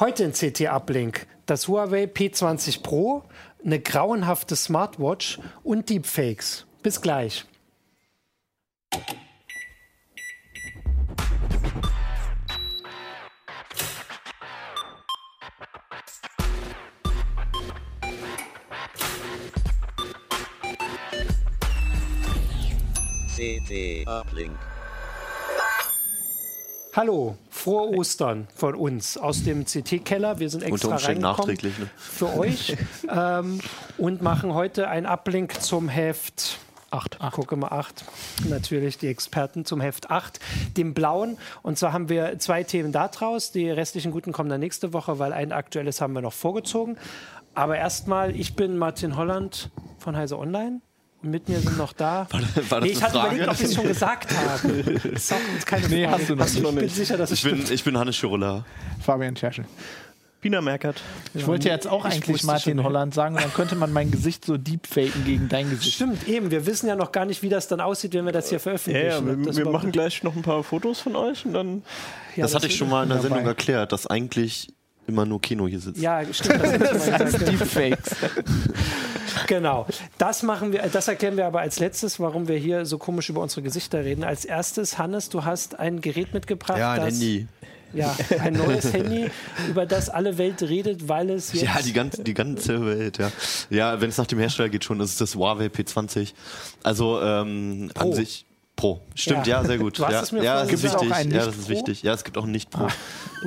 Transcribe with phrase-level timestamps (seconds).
[0.00, 3.24] Heute in CT Uplink das Huawei P20 Pro,
[3.64, 6.66] eine grauenhafte Smartwatch und Deepfakes.
[6.84, 7.44] Bis gleich.
[23.34, 24.56] CT Uplink.
[26.94, 30.38] Hallo, frohe Ostern von uns aus dem CT-Keller.
[30.38, 31.88] Wir sind extra reingekommen nachträglich, ne?
[31.96, 32.76] für euch
[33.14, 33.60] ähm,
[33.98, 36.58] und machen heute ein Uplink zum Heft
[36.90, 37.18] 8.
[37.32, 38.04] Gucke mal 8.
[38.48, 40.40] Natürlich die Experten zum Heft 8,
[40.76, 41.36] dem blauen.
[41.62, 43.52] Und zwar haben wir zwei Themen da draus.
[43.52, 46.96] Die restlichen guten kommen dann nächste Woche, weil ein aktuelles haben wir noch vorgezogen.
[47.54, 50.80] Aber erstmal, ich bin Martin Holland von Heise Online.
[51.20, 52.28] Mit mir sind noch da.
[52.30, 53.34] War, das- war das nee, ich hatte Frage?
[53.36, 54.82] überlegt, ob ich es schon gesagt habe.
[55.12, 55.32] Das
[55.66, 56.18] keine Nee, Frage.
[56.22, 58.64] hast du noch ich bin sicher, dass Ich bin, ich bin Hannes Schirola.
[59.04, 59.64] Fabian Scherschel.
[60.40, 61.02] Pina Merkert.
[61.34, 64.44] Ich wollte jetzt auch ich eigentlich Martin Holland sagen, und dann könnte man mein Gesicht
[64.44, 65.94] so deepfaken gegen dein Gesicht.
[65.94, 66.52] Stimmt, eben.
[66.52, 68.62] Wir wissen ja noch gar nicht, wie das dann aussieht, wenn wir das hier Ja,
[68.62, 69.06] veröffentlichen.
[69.08, 71.82] ja, wir, das wir überhaupt- machen gleich noch ein paar Fotos von euch und dann.
[72.36, 73.28] Ja, das hatte ich schon mal in der dabei.
[73.30, 74.68] Sendung erklärt, dass eigentlich
[75.08, 76.00] immer nur Kino hier sitzt.
[76.00, 76.62] Ja, stimmt.
[76.62, 77.48] Das, gesagt.
[77.48, 78.16] Deepfakes.
[79.46, 79.86] genau.
[80.18, 83.40] Das machen wir, das erklären wir aber als letztes, warum wir hier so komisch über
[83.40, 84.22] unsere Gesichter reden.
[84.22, 86.78] Als erstes, Hannes, du hast ein Gerät mitgebracht.
[86.78, 87.48] Ja, ein das, Handy.
[87.94, 89.30] Ja, ein neues Handy,
[89.70, 91.64] über das alle Welt redet, weil es jetzt.
[91.64, 93.32] Ja, die ganze, die ganze Welt, ja.
[93.70, 96.34] Ja, wenn es nach dem Hersteller geht schon, das ist das Huawei P20.
[96.82, 98.02] Also ähm, Pro.
[98.02, 98.44] an sich
[98.76, 99.00] Pro.
[99.14, 99.62] Stimmt, Ja.
[99.62, 99.98] ja, sehr gut.
[99.98, 100.90] Du hast ja, es mir ja, das ist wichtig.
[101.00, 102.02] Gibt es auch einen ja, das ist wichtig.
[102.02, 102.88] Ja, es gibt auch ein Nicht-Pro.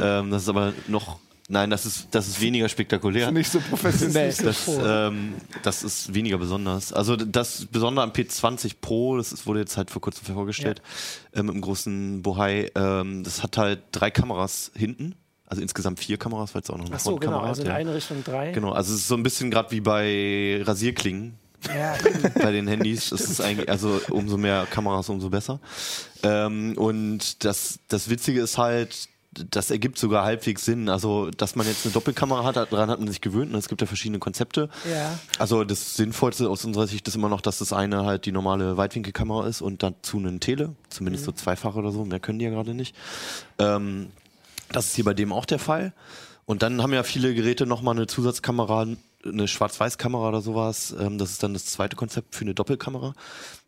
[0.02, 1.20] Ähm, das ist aber noch,
[1.52, 3.31] nein, das ist, das ist weniger spektakulär.
[3.31, 4.33] Nicht so professionell.
[4.44, 6.91] Das, ähm, das ist weniger besonders.
[6.94, 10.81] Also das Besondere am P20 Pro, das ist, wurde jetzt halt vor kurzem vorgestellt,
[11.33, 16.55] ähm, im großen Bohai, ähm, das hat halt drei Kameras hinten, also insgesamt vier Kameras,
[16.55, 17.33] weil es auch noch eine Ach so, genau.
[17.33, 17.73] Frontkamera Also in hat.
[17.73, 17.79] Ja.
[17.79, 18.52] eine Richtung drei.
[18.52, 21.95] Genau, also es ist so ein bisschen gerade wie bei Rasierklingen Ja,
[22.41, 23.09] bei den Handys.
[23.09, 25.59] Das ist eigentlich, also umso mehr Kameras, umso besser.
[26.23, 30.90] Ähm, und das, das Witzige ist halt, das ergibt sogar halbwegs Sinn.
[30.90, 33.53] Also, dass man jetzt eine Doppelkamera hat, daran hat man sich gewöhnt.
[33.53, 34.69] Und es gibt ja verschiedene Konzepte.
[34.90, 35.18] Ja.
[35.40, 38.78] Also das Sinnvollste aus unserer Sicht ist immer noch, dass das eine halt die normale
[38.78, 42.52] Weitwinkelkamera ist und dazu einen Tele, zumindest so zweifach oder so, mehr können die ja
[42.52, 42.96] gerade nicht.
[43.58, 44.08] Ähm,
[44.72, 45.94] das ist hier bei dem auch der Fall.
[46.46, 48.88] Und dann haben ja viele Geräte nochmal eine Zusatzkamera,
[49.24, 50.94] eine Schwarz-Weiß-Kamera oder sowas.
[51.00, 53.14] Ähm, das ist dann das zweite Konzept für eine Doppelkamera,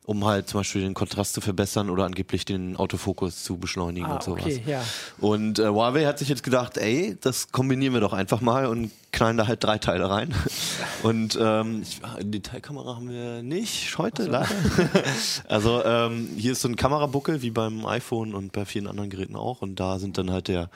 [0.06, 4.16] um halt zum Beispiel den Kontrast zu verbessern oder angeblich den Autofokus zu beschleunigen Ah,
[4.16, 4.44] und sowas.
[4.44, 4.84] okay, ja.
[5.20, 8.92] Und äh, Huawei hat sich jetzt gedacht, ey, das kombinieren wir doch einfach mal und
[9.12, 10.34] knallen da halt drei Teile rein.
[11.04, 14.48] Und ähm, ich, eine Detailkamera haben wir nicht heute, leider.
[15.48, 19.36] also ähm, hier ist so ein Kamerabuckel wie beim iPhone und bei vielen anderen Geräten
[19.36, 19.62] auch.
[19.62, 20.70] Und da sind dann halt der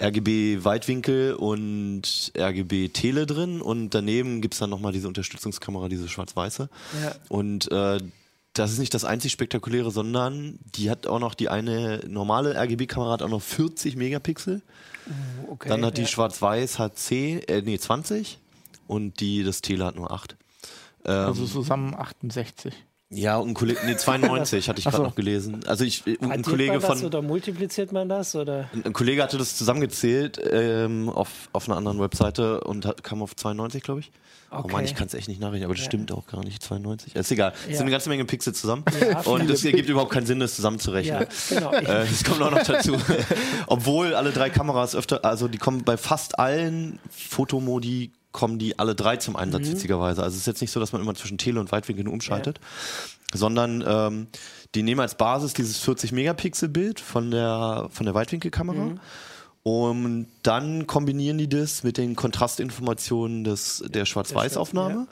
[0.00, 6.68] RGB Weitwinkel und RGB Tele drin und daneben gibt's dann nochmal diese Unterstützungskamera, diese schwarz-weiße.
[7.02, 7.14] Ja.
[7.28, 7.98] Und äh,
[8.58, 13.12] das ist nicht das einzig Spektakuläre, sondern die hat auch noch die eine normale RGB-Kamera
[13.12, 14.62] hat auch noch 40 Megapixel.
[15.48, 16.08] Okay, Dann hat die ja.
[16.08, 18.38] Schwarz-Weiß hat 10, äh, nee, 20
[18.86, 20.36] und die das Tele hat nur 8.
[21.04, 22.74] Ähm, Also zusammen 68.
[23.10, 25.02] ja, und ein Kollege, nee, 92 hatte ich gerade so.
[25.04, 25.60] noch gelesen.
[25.66, 28.34] Also ich, ein Addiert Kollege von, oder multipliziert man das?
[28.34, 28.68] Oder?
[28.84, 33.36] ein Kollege hatte das zusammengezählt ähm, auf, auf einer anderen Webseite und hat, kam auf
[33.36, 34.10] 92, glaube ich.
[34.50, 34.72] Oh Okay.
[34.72, 37.14] Mann, ich kann es echt nicht nachrechnen, aber das stimmt auch gar nicht, 92.
[37.16, 37.52] Ist egal.
[37.64, 37.72] Es Ja.
[37.74, 41.26] sind eine ganze Menge Pixel zusammen Ja, und es ergibt überhaupt keinen Sinn, das zusammenzurechnen.
[41.50, 41.72] Ja, genau.
[41.72, 42.96] Äh, das kommt auch noch dazu.
[43.66, 48.94] Obwohl alle drei Kameras öfter, also die kommen bei fast allen Fotomodi kommen die alle
[48.94, 50.22] drei zum Einsatz, witzigerweise.
[50.22, 52.60] Also es ist jetzt nicht so, dass man immer zwischen Tele und Weitwinkel nur umschaltet,
[53.32, 54.26] sondern ähm,
[54.74, 58.76] die nehmen als Basis dieses 40 Megapixel Bild von der von der Weitwinkelkamera.
[59.62, 64.94] Und dann kombinieren die das mit den Kontrastinformationen des der Schwarz-Weiß-Aufnahme.
[64.94, 65.06] Ja,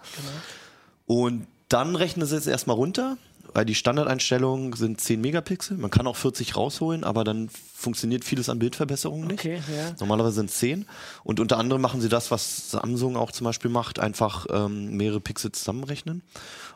[1.06, 3.16] Und dann rechnen sie es erstmal runter,
[3.62, 5.76] die Standardeinstellungen sind 10 Megapixel.
[5.76, 9.40] Man kann auch 40 rausholen, aber dann funktioniert vieles an Bildverbesserungen nicht.
[9.40, 9.94] Okay, ja.
[10.00, 10.86] Normalerweise sind es 10.
[11.22, 15.20] Und unter anderem machen sie das, was Samsung auch zum Beispiel macht, einfach ähm, mehrere
[15.20, 16.22] Pixel zusammenrechnen.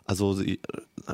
[0.04, 0.58] Also, sie, äh,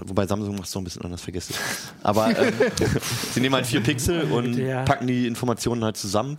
[0.05, 1.59] wobei Samsung macht es noch ein bisschen anders, vergesse ich.
[2.05, 2.53] Aber ähm,
[3.33, 4.83] sie nehmen halt vier Pixel und Ja.
[4.85, 6.39] packen die Informationen halt zusammen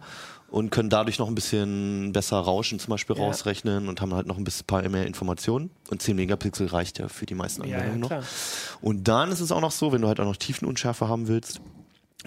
[0.50, 3.24] und können dadurch noch ein bisschen besser Rauschen zum Beispiel Ja.
[3.24, 5.70] rausrechnen und haben halt noch ein bisschen paar mehr Informationen.
[5.90, 8.28] Und 10 Megapixel reicht ja für die meisten Ja, ja, Anwendungen noch.
[8.82, 11.60] Und dann ist es auch noch so, wenn du halt auch noch Tiefenunschärfe haben willst,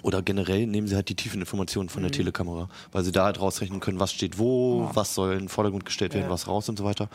[0.03, 1.91] oder generell nehmen sie halt die tiefen Informationen Mhm.
[1.93, 5.39] von der Telekamera, weil sie da halt rausrechnen können, was steht wo, was soll in
[5.41, 6.31] den Vordergrund gestellt werden, Ja.
[6.31, 7.09] was raus und so weiter.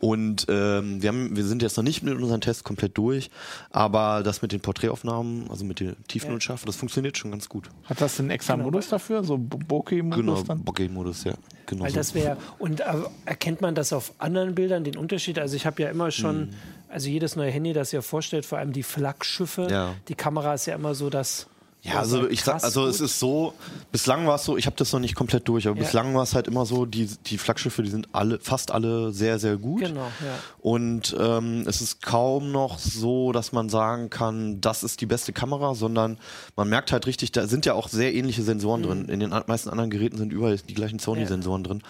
[0.00, 3.30] Und ähm, wir, haben, wir sind jetzt noch nicht mit unseren Tests komplett durch,
[3.70, 7.68] aber das mit den Porträtaufnahmen, also mit der Tiefenunschärfe, das funktioniert schon ganz gut.
[7.84, 8.64] Hat das einen extra Genau.
[8.64, 9.22] Modus dafür?
[9.22, 10.64] So Bo- Bokeh-Modus Genau, dann?
[10.64, 11.34] Bokeh-Modus, ja.
[11.66, 11.96] Genau Weil so.
[11.96, 12.84] das wäre, und äh,
[13.26, 15.38] erkennt man das auf anderen Bildern, den Unterschied?
[15.38, 16.48] Also ich habe ja immer schon,
[16.88, 19.94] also jedes neue Handy, das ihr vorstellt, vor allem die Flaggschiffe, Ja.
[20.08, 21.46] die Kamera ist ja immer so, dass
[21.84, 23.54] Ja, also ich sag, also es ist so,
[23.90, 25.82] bislang war es so, ich habe das noch nicht komplett durch, aber Ja.
[25.82, 29.40] bislang war es halt immer so, die, die Flaggschiffe, die sind alle, fast alle sehr,
[29.40, 29.80] sehr gut.
[29.80, 30.38] Genau, ja.
[30.60, 35.32] Und ähm, es ist kaum noch so, dass man sagen kann, das ist die beste
[35.32, 36.18] Kamera, sondern
[36.54, 39.08] man merkt halt richtig, da sind ja auch sehr ähnliche Sensoren drin.
[39.08, 41.82] In den meisten anderen Geräten sind überall die gleichen Sony-Sensoren drin.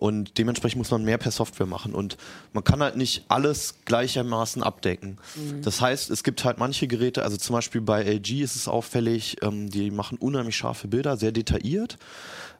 [0.00, 1.94] Und dementsprechend muss man mehr per Software machen.
[1.94, 2.16] Und
[2.54, 5.18] man kann halt nicht alles gleichermaßen abdecken.
[5.60, 9.36] Das heißt, es gibt halt manche Geräte, also zum Beispiel bei LG ist es auffällig,
[9.42, 11.98] ähm, die machen unheimlich scharfe Bilder, sehr detailliert.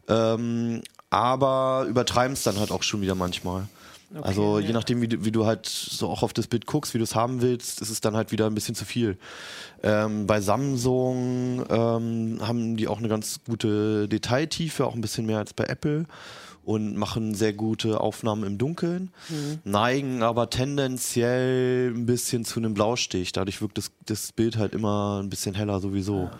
[0.06, 3.68] Ähm, aber übertreiben es dann halt auch schon wieder manchmal.
[4.20, 4.72] also je ja.
[4.72, 7.14] nachdem, wie du, wie du halt so auch auf das Bild guckst, wie du es
[7.14, 9.16] haben willst, ist es dann halt wieder ein bisschen zu viel.
[9.82, 15.38] Ähm, bei Samsung ähm, haben die auch eine ganz gute Detailtiefe, auch ein bisschen mehr
[15.38, 16.04] als bei Apple
[16.64, 19.10] und machen sehr gute Aufnahmen im Dunkeln,
[19.64, 23.32] neigen aber tendenziell ein bisschen zu einem Blaustich.
[23.32, 26.30] Dadurch wirkt das, das Bild halt immer ein bisschen heller sowieso.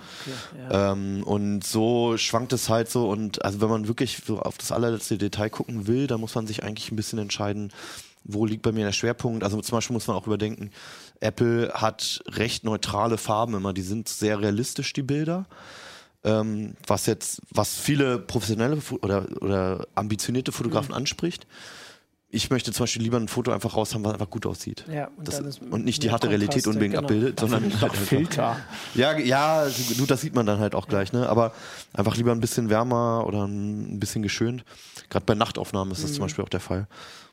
[0.70, 4.72] Ähm, und so schwankt es halt so und also wenn man wirklich so auf das
[4.72, 7.72] allerletzte Detail gucken will, dann muss man sich eigentlich ein bisschen entscheiden,
[8.24, 9.44] wo liegt bei mir der Schwerpunkt.
[9.44, 10.70] Also zum Beispiel muss man auch überdenken,
[11.20, 15.46] Apple hat recht neutrale Farben immer, die sind sehr realistisch, die Bilder.
[16.22, 21.46] Ähm, was jetzt, was viele professionelle oder, oder ambitionierte Fotografen anspricht.
[22.32, 24.84] Ich möchte zum Beispiel lieber ein Foto einfach raus haben, was einfach gut aussieht.
[24.92, 27.02] Ja, und das, und nicht die harte Realität Kontraste, unbedingt genau.
[27.04, 28.56] abbildet, sondern halt einfach, Filter.
[28.94, 31.28] ja, ja, du, das sieht man dann halt auch gleich, ne?
[31.28, 31.52] Aber
[31.92, 34.62] einfach lieber ein bisschen wärmer oder ein bisschen geschönt.
[35.08, 36.14] Gerade bei Nachtaufnahmen ist das Mhm.
[36.16, 36.86] zum Beispiel auch der Fall.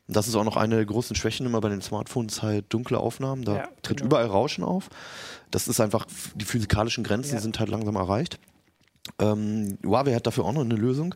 [0.08, 2.98] Und das ist auch noch eine der großen Schwächen immer bei den Smartphones, halt dunkle
[2.98, 3.44] Aufnahmen.
[3.44, 4.06] Da Ja, tritt genau.
[4.08, 4.88] überall Rauschen auf.
[5.52, 7.40] Das ist einfach, die physikalischen Grenzen Ja.
[7.40, 8.40] sind halt langsam erreicht.
[9.18, 11.14] Ähm, Huawei hat dafür auch noch eine Lösung.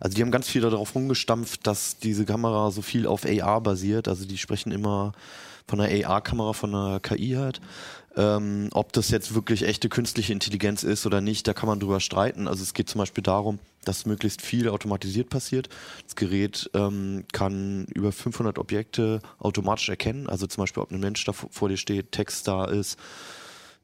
[0.00, 4.08] Also die haben ganz viel darauf rumgestampft, dass diese Kamera so viel auf AR basiert.
[4.08, 5.12] Also die sprechen immer
[5.66, 7.60] von einer AR-Kamera, von einer KI halt.
[8.16, 11.98] Ähm, ob das jetzt wirklich echte künstliche Intelligenz ist oder nicht, da kann man drüber
[11.98, 12.46] streiten.
[12.46, 15.68] Also es geht zum Beispiel darum, dass möglichst viel automatisiert passiert.
[16.04, 20.28] Das Gerät ähm, kann über 500 Objekte automatisch erkennen.
[20.28, 22.98] Also zum Beispiel, ob ein Mensch da vor vor dir steht, Text da ist,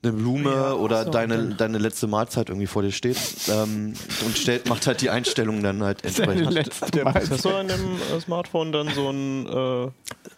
[0.02, 3.18] eine Blume Ja, oder so, deine, dann- deine letzte Mahlzeit irgendwie vor dir steht
[3.50, 3.92] ähm,
[4.24, 6.52] und stellt, macht halt die Einstellungen dann halt Deine entsprechend.
[6.54, 7.12] letzte Der Mal.
[7.12, 7.80] Prozessor in dem
[8.16, 9.84] äh, Smartphone dann so ein, äh,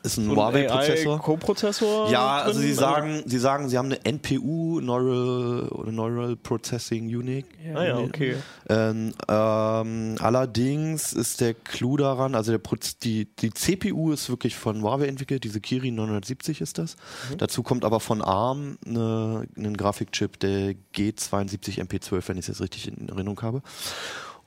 [0.03, 1.15] Ist ein so ein Huawei-Prozessor.
[1.15, 2.11] AI-Co-Prozessor?
[2.11, 2.69] Ja, also drin?
[2.69, 7.47] sie sagen, sie sagen, sie haben eine NPU, Neural oder Neural Processing Unit.
[7.75, 8.35] Ah ja, okay.
[8.69, 14.57] Ähm, ähm, allerdings ist der Clou daran, also der Proz die, die CPU ist wirklich
[14.57, 16.97] von Huawei entwickelt, diese Kirin 970 ist das.
[17.39, 22.61] Dazu kommt aber von ARM eine, ein Grafikchip, der G72 MP12, wenn ich es jetzt
[22.61, 23.63] richtig in Erinnerung habe.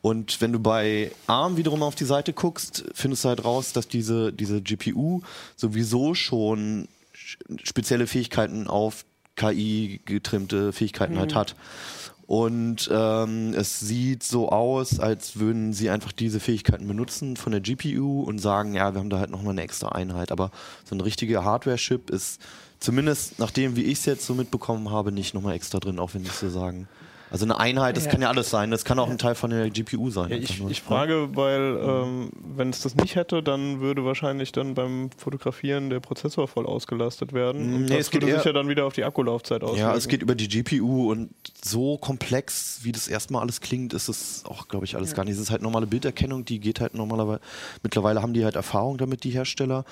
[0.01, 3.87] Und wenn du bei ARM wiederum auf die Seite guckst, findest du halt raus, dass
[3.87, 5.21] diese, diese GPU
[5.55, 7.37] sowieso schon sch-
[7.67, 9.05] spezielle Fähigkeiten auf
[9.35, 11.55] KI getrimmte Fähigkeiten halt hat.
[12.27, 17.61] Und ähm, es sieht so aus, als würden sie einfach diese Fähigkeiten benutzen von der
[17.61, 20.31] GPU und sagen, ja, wir haben da halt nochmal eine extra Einheit.
[20.31, 20.49] Aber
[20.83, 22.41] so ein richtiger Hardware-Chip ist
[22.79, 26.13] zumindest nach dem, wie ich es jetzt so mitbekommen habe, nicht nochmal extra drin, auch
[26.13, 26.87] wenn es so sagen.
[27.31, 28.11] Also eine Einheit, das Ja.
[28.11, 28.71] kann ja alles sein.
[28.71, 30.29] Das kann auch ein Teil von der GPU sein.
[30.29, 34.73] Ja, ich, ich frage, weil ähm, wenn es das nicht hätte, dann würde wahrscheinlich dann
[34.75, 37.73] beim Fotografieren der Prozessor voll ausgelastet werden.
[37.75, 39.81] Und Nee, das es geht würde sich eher- ja dann wieder auf die Akkulaufzeit auswirken.
[39.81, 41.31] Ja, es geht über die GPU und
[41.63, 45.33] so komplex, wie das erstmal alles klingt, ist es auch, glaube ich, alles gar nicht.
[45.33, 47.41] Es ist halt normale Bilderkennung, die geht halt normalerweise,
[47.83, 49.83] mittlerweile haben die halt Erfahrung damit, die Hersteller.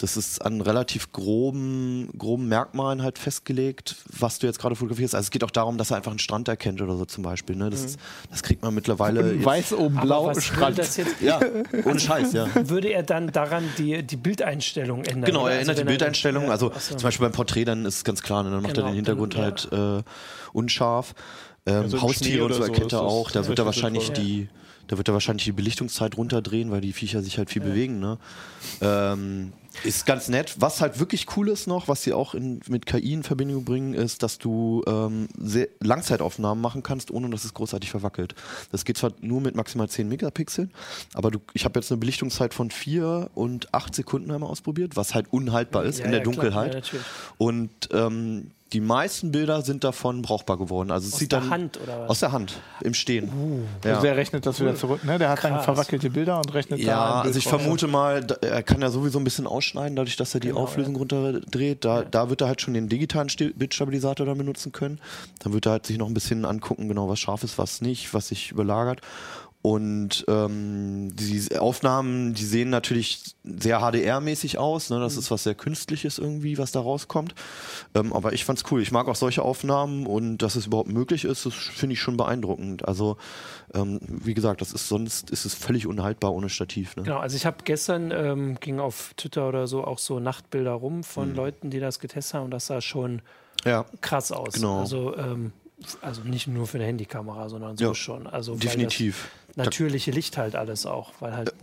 [0.00, 5.14] Das ist an relativ groben, groben Merkmalen halt festgelegt, was du jetzt gerade fotografierst.
[5.14, 7.56] Also es geht auch darum, dass er einfach einen Strand erkennt oder so zum Beispiel.
[7.56, 7.70] Ne?
[7.70, 7.98] Das, ist-
[8.30, 9.32] das kriegt man mittlerweile.
[9.34, 10.78] jetzt- Weiß oben blau, Strand.
[10.78, 11.40] das jetzt, ja,
[11.84, 12.46] ohne Scheiß, ja.
[12.68, 15.24] würde er dann daran die, die Bildeinstellung ändern?
[15.24, 16.44] Genau, er Also ändert die wenn er- Bildeinstellung.
[16.44, 16.94] Ja, Also so.
[16.96, 18.50] zum Beispiel beim Porträt, dann ist es ganz klar, ne?
[18.50, 20.02] dann macht Genau, er den Hintergrund dann, halt äh,
[20.52, 21.14] unscharf.
[21.66, 23.30] Ähm, Also im Haustiere und so erkennt er auch.
[23.30, 24.48] Da wird er wahrscheinlich die,
[24.88, 28.00] da wird er wahrscheinlich die Belichtungszeit runterdrehen, weil die Viecher sich halt viel bewegen.
[28.00, 28.18] Ne?
[28.80, 29.52] Ähm,
[29.84, 30.56] ist ganz nett.
[30.58, 33.94] Was halt wirklich cool ist noch, was sie auch in, mit KI in Verbindung bringen,
[33.94, 38.34] ist, dass du ähm, sehr Langzeitaufnahmen machen kannst, ohne dass es großartig verwackelt.
[38.72, 40.72] Das geht zwar nur mit maximal 10 Megapixeln,
[41.14, 45.14] aber du, ich habe jetzt eine Belichtungszeit von 4 und 8 Sekunden einmal ausprobiert, was
[45.14, 46.34] halt unhaltbar ist Ja, in der ja, klar.
[46.34, 46.72] Dunkelheit.
[46.74, 47.06] Ja, natürlich.
[47.36, 50.90] und ähm, die meisten Bilder sind davon brauchbar geworden.
[50.90, 52.10] Also es Aus sieht der dann Hand oder was?
[52.10, 53.30] aus der Hand im Stehen.
[53.84, 53.94] ja.
[53.94, 55.18] Also er rechnet das wieder zurück, ne?
[55.18, 55.64] Der hat dann Krass.
[55.64, 57.60] verwackelte Bilder und rechnet da Ja, also ich raus.
[57.60, 60.96] vermute mal, da- er kann ja sowieso ein bisschen ausschneiden, dadurch, dass er die Auflösung
[60.96, 61.84] runterdreht.
[61.84, 65.00] Da, da wird er halt schon den digitalen Bildstabilisator dann benutzen können.
[65.38, 68.12] Dann wird er halt sich noch ein bisschen angucken, genau was scharf ist, was nicht,
[68.12, 69.00] was sich überlagert.
[69.68, 74.88] Und ähm, die Aufnahmen, die sehen natürlich sehr HDR-mäßig aus.
[74.88, 74.98] Ne?
[74.98, 77.34] Das ist was sehr Künstliches irgendwie, was da rauskommt.
[77.94, 78.80] Ähm, aber ich fand's cool.
[78.80, 82.16] Ich mag auch solche Aufnahmen und dass es überhaupt möglich ist, das finde ich schon
[82.16, 82.88] beeindruckend.
[82.88, 83.18] Also
[83.74, 86.96] ähm, wie gesagt, das ist sonst ist es völlig unhaltbar ohne Stativ.
[86.96, 87.02] Ne?
[87.02, 90.98] Genau, also ich habe gestern, ähm, ging auf Twitter oder so auch so Nachtbilder rum
[90.98, 91.02] Mhm.
[91.04, 93.20] von Leuten, die das getestet haben und das sah schon
[93.66, 94.54] Ja, krass aus.
[94.54, 94.80] Genau.
[94.80, 95.52] Also, ähm,
[96.00, 98.26] also nicht nur für eine Handykamera, sondern so Ja, schon.
[98.26, 99.30] Also definitiv.
[99.56, 101.54] Natürliche Licht halt alles auch, weil halt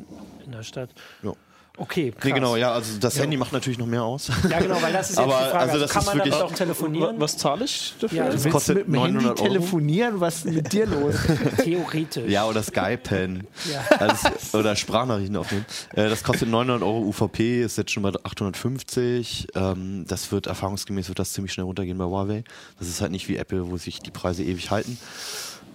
[0.45, 0.89] in der Stadt.
[1.23, 1.33] Ja.
[1.77, 2.23] Okay, krass.
[2.23, 3.23] Nee, genau, ja, also das Ja.
[3.23, 4.29] Handy macht natürlich noch mehr aus.
[4.49, 5.57] Ja, genau, weil das ist jetzt Aber, die Frage.
[5.59, 7.15] also Also das kann man damit wirklich- auch telefonieren?
[7.19, 8.17] Was zahle ich dafür?
[8.17, 9.47] Ja, Das Willst kostet du mit dem Handy 900 Euro.
[9.49, 10.19] telefonieren?
[10.21, 11.15] Was ist mit dir los?
[11.63, 12.29] Theoretisch.
[12.31, 13.45] Ja, oder Skypen.
[13.71, 13.97] Ja.
[13.97, 15.65] Also, oder Sprachnachrichten aufnehmen.
[15.93, 19.47] Äh, das kostet 900 Euro UVP, ist jetzt schon bei 850.
[19.55, 22.43] Ähm, das wird erfahrungsgemäß wird das ziemlich schnell runtergehen bei Huawei.
[22.79, 24.97] Das ist halt nicht wie Apple, wo sich die Preise ewig halten.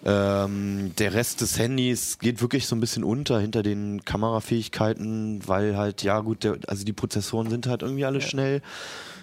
[0.05, 5.77] Ähm, der Rest des Handys geht wirklich so ein bisschen unter hinter den Kamerafähigkeiten, weil
[5.77, 8.63] halt, ja gut, der, also die Prozessoren sind halt irgendwie alle schnell.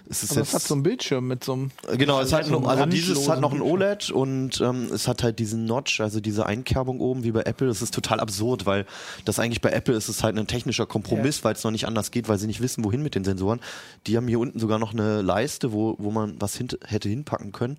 [0.09, 1.71] Es ist Aber jetzt, es hat so einen Bildschirm mit so einem.
[1.97, 5.39] Genau, es hat so also dieses hat noch ein OLED und ähm, es hat halt
[5.39, 7.67] diesen Notch, also diese Einkerbung oben wie bei Apple.
[7.67, 8.85] Das ist total absurd, weil
[9.25, 12.11] das eigentlich bei Apple ist es halt ein technischer Kompromiss, weil es noch nicht anders
[12.11, 13.59] geht, weil sie nicht wissen, wohin mit den Sensoren.
[14.05, 17.51] Die haben hier unten sogar noch eine Leiste, wo, wo man was hint hätte hinpacken
[17.51, 17.77] können.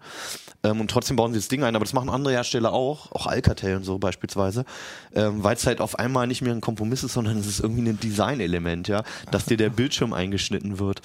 [0.65, 3.27] Ähm, und trotzdem bauen sie das Ding ein, aber das machen andere Hersteller auch, auch
[3.27, 4.65] Alcatel und so beispielsweise,
[5.15, 7.89] ähm, weil es halt auf einmal nicht mehr ein Kompromiss ist, sondern es ist irgendwie
[7.89, 11.01] ein Designelement, ja, dass dir der Bildschirm eingeschnitten wird.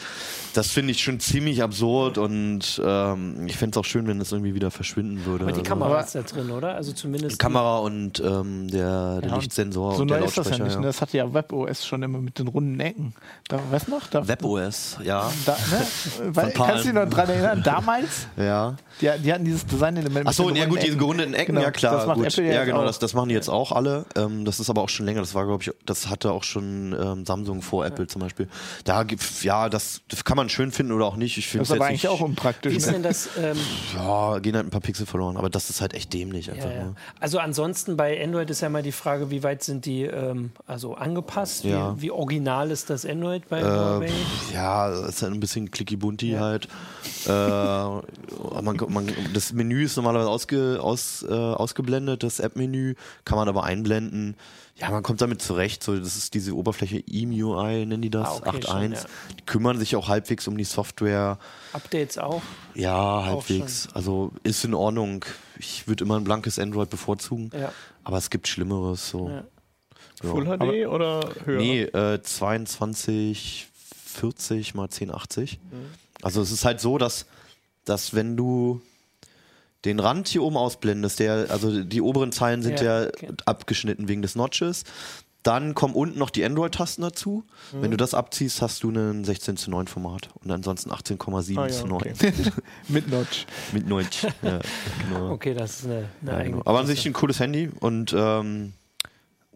[0.53, 4.31] Das finde ich schon ziemlich absurd und ähm, ich fände es auch schön, wenn es
[4.31, 5.43] irgendwie wieder verschwinden würde.
[5.45, 6.75] Aber die Also, Kamera Aber- ist da drin, oder?
[6.75, 7.33] Also zumindest.
[7.33, 10.57] die Kamera und ähm, der, der Ja, Lichtsensor So und der neu ist das ja
[10.63, 10.77] nicht.
[10.79, 10.85] Ne?
[10.85, 13.13] Das hatte ja WebOS schon immer mit den runden Ecken.
[13.47, 14.07] Da, weißt noch?
[14.07, 15.31] Da, WebOS, ja.
[15.45, 15.85] da, ne?
[16.35, 17.61] Weil, kannst du dich noch dran erinnern?
[17.63, 18.75] Damals, Ja.
[19.01, 20.27] die, die hatten dieses Design-Element.
[20.27, 21.95] Achso, mit den ja gut, diese gerundeten Ecken, Genau, ja klar.
[21.97, 22.27] Das macht gut.
[22.27, 22.85] Apple ja, jetzt genau, auch.
[22.85, 24.05] das, das machen die jetzt auch alle.
[24.15, 25.19] Ähm, das ist aber auch schon länger.
[25.21, 28.47] Das war, glaube ich, das hatte auch schon ähm, Samsung vor Apple zum Beispiel.
[28.85, 31.37] Da gibt ja, das, das kann man schön finden oder auch nicht.
[31.37, 32.73] Ich finde Das ist aber eigentlich nicht, auch unpraktisch.
[32.73, 32.93] Wie ist Ne?
[32.93, 33.29] denn das?
[33.37, 33.57] Ähm,
[33.95, 36.69] Ja, gehen halt ein paar Pixel verloren, aber das ist halt echt dämlich einfach.
[36.69, 36.83] ja, ja.
[36.85, 36.95] Ne?
[37.19, 40.95] Also ansonsten bei Android ist ja mal die Frage, wie weit sind die ähm, also
[40.95, 41.63] angepasst?
[41.63, 41.95] Wie, Ja.
[41.99, 44.07] wie original ist das Android bei Äh, Huawei?
[44.07, 46.67] pf, ja, es ist halt ein bisschen clicky bunti halt.
[47.25, 52.95] Äh, man, man, das Menü ist normalerweise ausge, aus, äh, ausgeblendet, das App-Menü
[53.25, 54.35] kann man aber einblenden.
[54.75, 55.83] Ja, man kommt damit zurecht.
[55.83, 58.67] So, das ist diese Oberfläche EMUI, nennen die das, Ah, okay, 8.1.
[58.71, 58.99] schon, ja.
[59.39, 61.37] Die kümmern sich auch halbwegs um die Software.
[61.73, 62.41] Updates auch?
[62.73, 63.87] Ja, halbwegs.
[63.93, 65.25] Also ist in Ordnung.
[65.59, 67.71] Ich würde immer ein blankes Android bevorzugen, Ja.
[68.03, 69.09] aber es gibt Schlimmeres.
[69.09, 69.29] So.
[69.29, 69.43] Ja.
[70.21, 71.57] Full HD oder höher?
[71.59, 73.67] Nee, äh, 22,
[74.05, 75.59] 40 mal 1080.
[76.21, 77.25] Also es ist halt so, dass,
[77.85, 78.81] dass wenn du
[79.85, 83.29] den Rand hier oben ausblendest, der, also die oberen Zeilen sind Ja, okay.
[83.45, 84.83] abgeschnitten wegen des Notches.
[85.43, 87.43] Dann kommen unten noch die Android-Tasten dazu.
[87.73, 91.67] Wenn du das abziehst, hast du ein 16 zu 9 Format und ansonsten 18,7 Ah,
[91.67, 92.13] ja, zu 9 okay.
[92.87, 93.45] Mit Notch.
[93.73, 94.07] mit 9.
[94.41, 94.59] ja,
[95.09, 95.31] genau.
[95.31, 96.61] Okay, das ist eine, eine Ja, genau.
[96.63, 98.71] Aber an sich ein cooles Handy und ähm,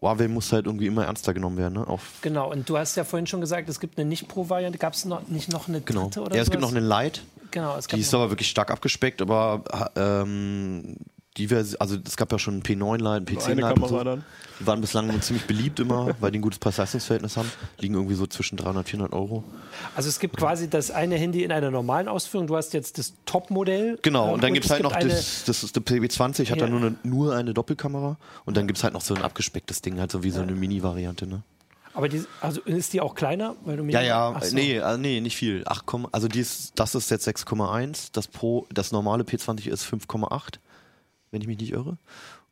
[0.00, 1.74] Huawei muss halt irgendwie immer ernster genommen werden.
[1.74, 1.86] Ne?
[1.86, 4.78] Auf, Genau, und du hast ja vorhin schon gesagt, es gibt eine Nicht-Pro-Variante.
[4.78, 6.04] Gab es noch, nicht noch eine genau.
[6.04, 6.72] dritte oder Ja, es gibt sowas?
[6.72, 7.20] noch eine Lite.
[7.50, 9.64] Genau, es gab Die ist aber wirklich stark abgespeckt, aber
[9.96, 10.96] ähm,
[11.38, 13.66] die Vers also es gab ja schon einen P9 Lite, einen Nur P10 eine Lite.
[13.68, 14.04] und Kamera So.
[14.04, 14.24] dann.
[14.60, 17.50] Die waren bislang ziemlich beliebt immer, weil die ein gutes Preis-Leistungs-Verhältnis haben.
[17.78, 19.44] Liegen irgendwie so zwischen 300 400 Euro.
[19.94, 22.46] also es gibt quasi das eine Handy in einer normalen Ausführung.
[22.48, 23.98] Du hast jetzt das Top-Modell.
[24.02, 26.66] Genau, ähm, und dann gibt es halt noch das, das ist der PB20, hat Ja.
[26.66, 29.80] dann nur eine, nur eine Doppelkamera und dann gibt es halt noch so ein abgespecktes
[29.80, 31.42] Ding, halt so wie so eine Mini-Variante, ne?
[31.94, 33.56] Aber die, also ist die auch kleiner?
[33.64, 34.54] Weil du mir Ja, ja, Ach so.
[34.54, 35.62] nee, äh, nee, nicht viel.
[35.66, 40.58] 8, also die ist, das ist jetzt 6,1, das Pro, das normale P20 ist 5,8,
[41.30, 41.96] wenn ich mich nicht irre.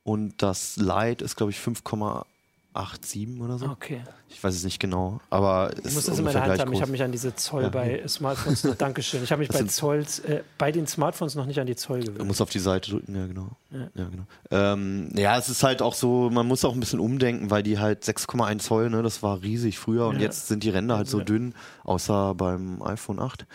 [0.05, 3.67] Und das Lite ist, glaube ich, 5,87 oder so.
[3.67, 4.03] Okay.
[4.29, 6.69] Ich weiß es nicht genau, aber es Ich muss ist das in meiner Hand haben.
[6.69, 6.81] Ich groß.
[6.83, 7.69] habe mich an diese Zoll Ja.
[7.71, 9.25] bei Smartphones noch, Dankeschön.
[9.25, 12.01] Ich habe mich Das bei Zolls, äh, bei den Smartphones noch nicht an die Zoll
[12.01, 12.27] Du gewöhnt.
[12.29, 13.49] musst auf die Seite drücken, ja genau.
[13.71, 13.89] Ja.
[13.95, 14.25] Ja, genau.
[14.51, 17.79] Ähm, ja, es ist halt auch so, man muss auch ein bisschen umdenken, weil die
[17.79, 20.23] halt 6,1 Zoll, ne, das war riesig früher und Ja.
[20.23, 21.55] jetzt sind die Ränder halt so dünn,
[21.85, 23.47] außer beim iPhone 8,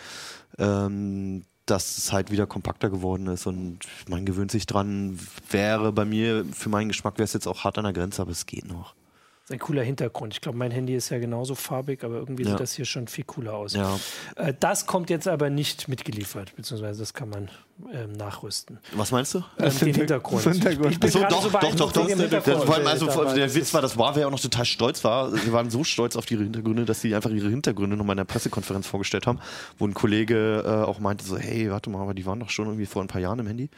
[0.58, 5.18] ähm, dass es halt wieder kompakter geworden ist und man gewöhnt sich dran.
[5.50, 8.30] Wäre bei mir, für meinen Geschmack wäre es jetzt auch hart an der Grenze, aber
[8.30, 8.94] es geht noch.
[9.40, 10.34] Das ist ein cooler Hintergrund.
[10.34, 12.50] Ich glaube, mein Handy ist ja genauso farbig, aber irgendwie Ja.
[12.50, 13.72] sieht das hier schon viel cooler aus.
[13.72, 13.98] Ja.
[14.36, 17.50] Äh, das kommt jetzt aber nicht mitgeliefert, beziehungsweise das kann man
[17.92, 18.78] ähm, nachrüsten.
[18.94, 19.42] Was meinst du?
[19.58, 20.44] Ähm, den Hintergrund.
[20.46, 20.92] Das Hintergrund.
[20.92, 22.64] Ich bin So, doch, so doch, doch, doch.
[22.64, 25.30] vor allem, also, der das Witz war, dass Huawei auch noch total stolz war.
[25.30, 28.24] Sie waren so stolz auf ihre Hintergründe, dass sie einfach ihre Hintergründe nochmal in der
[28.24, 29.38] Pressekonferenz vorgestellt haben,
[29.78, 32.66] wo ein Kollege äh, auch meinte so, hey, warte mal, aber die waren doch schon
[32.66, 33.68] irgendwie vor ein paar Jahren im Handy.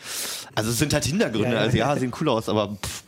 [0.54, 2.00] Also es sind halt Hintergründe, Ja, ja, also ja, ja.
[2.00, 3.04] sehen cool aus, aber pff,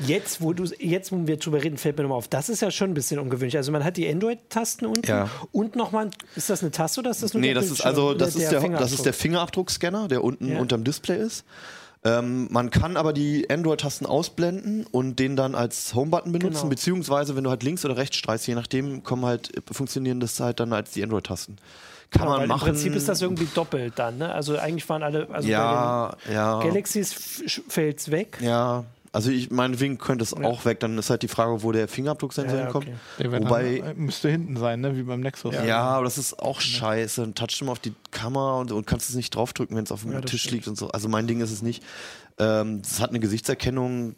[0.00, 2.28] Jetzt, wo du jetzt, wo wir drüber reden, fällt mir nochmal auf.
[2.28, 3.56] Das ist ja schon ein bisschen ungewöhnlich.
[3.56, 5.30] Also man hat die Android-Tasten unten Ja.
[5.52, 8.12] und nochmal, ist das eine Taste oder ist das nur nee, der das ist also
[8.14, 10.58] das ist der, das ist der Fingerabdruckscanner, der unten Ja.
[10.60, 11.44] unterm Display ist.
[12.06, 16.68] Ähm, man kann aber die Android-Tasten ausblenden und den dann als Home-Button benutzen, Genau.
[16.68, 20.60] beziehungsweise wenn du halt links oder rechts streichst, je nachdem, kommen halt, funktionieren das halt
[20.60, 21.56] dann als die Android-Tasten.
[22.10, 22.68] Kann Genau, man machen.
[22.68, 24.18] Im Prinzip ist das irgendwie doppelt dann.
[24.18, 24.32] Ne?
[24.32, 26.60] Also eigentlich waren alle, also ja, bei ja.
[26.60, 27.14] den Galaxies
[27.68, 28.38] fällt es weg.
[28.42, 28.84] Ja,
[29.14, 30.80] also ich meinetwegen könnte es auch weg.
[30.80, 32.88] Dann ist halt die Frage, wo der Fingerabdrucksensor Ja, ja, hinkommt.
[33.18, 33.30] okay.
[33.32, 34.96] Wobei, dann, äh, müsste hinten sein, ne?
[34.96, 35.54] wie beim Nexus.
[35.54, 35.78] ja.
[35.82, 37.20] aber das ist auch scheiße.
[37.22, 39.92] Dann touchst du mal auf die Kamera und, und kannst es nicht draufdrücken, wenn es
[39.92, 40.52] auf dem Ja, Tisch stimmt.
[40.54, 40.88] liegt und so.
[40.88, 41.82] Also mein Ding ist es nicht.
[42.36, 44.16] Ähm, Es hat eine Gesichtserkennung,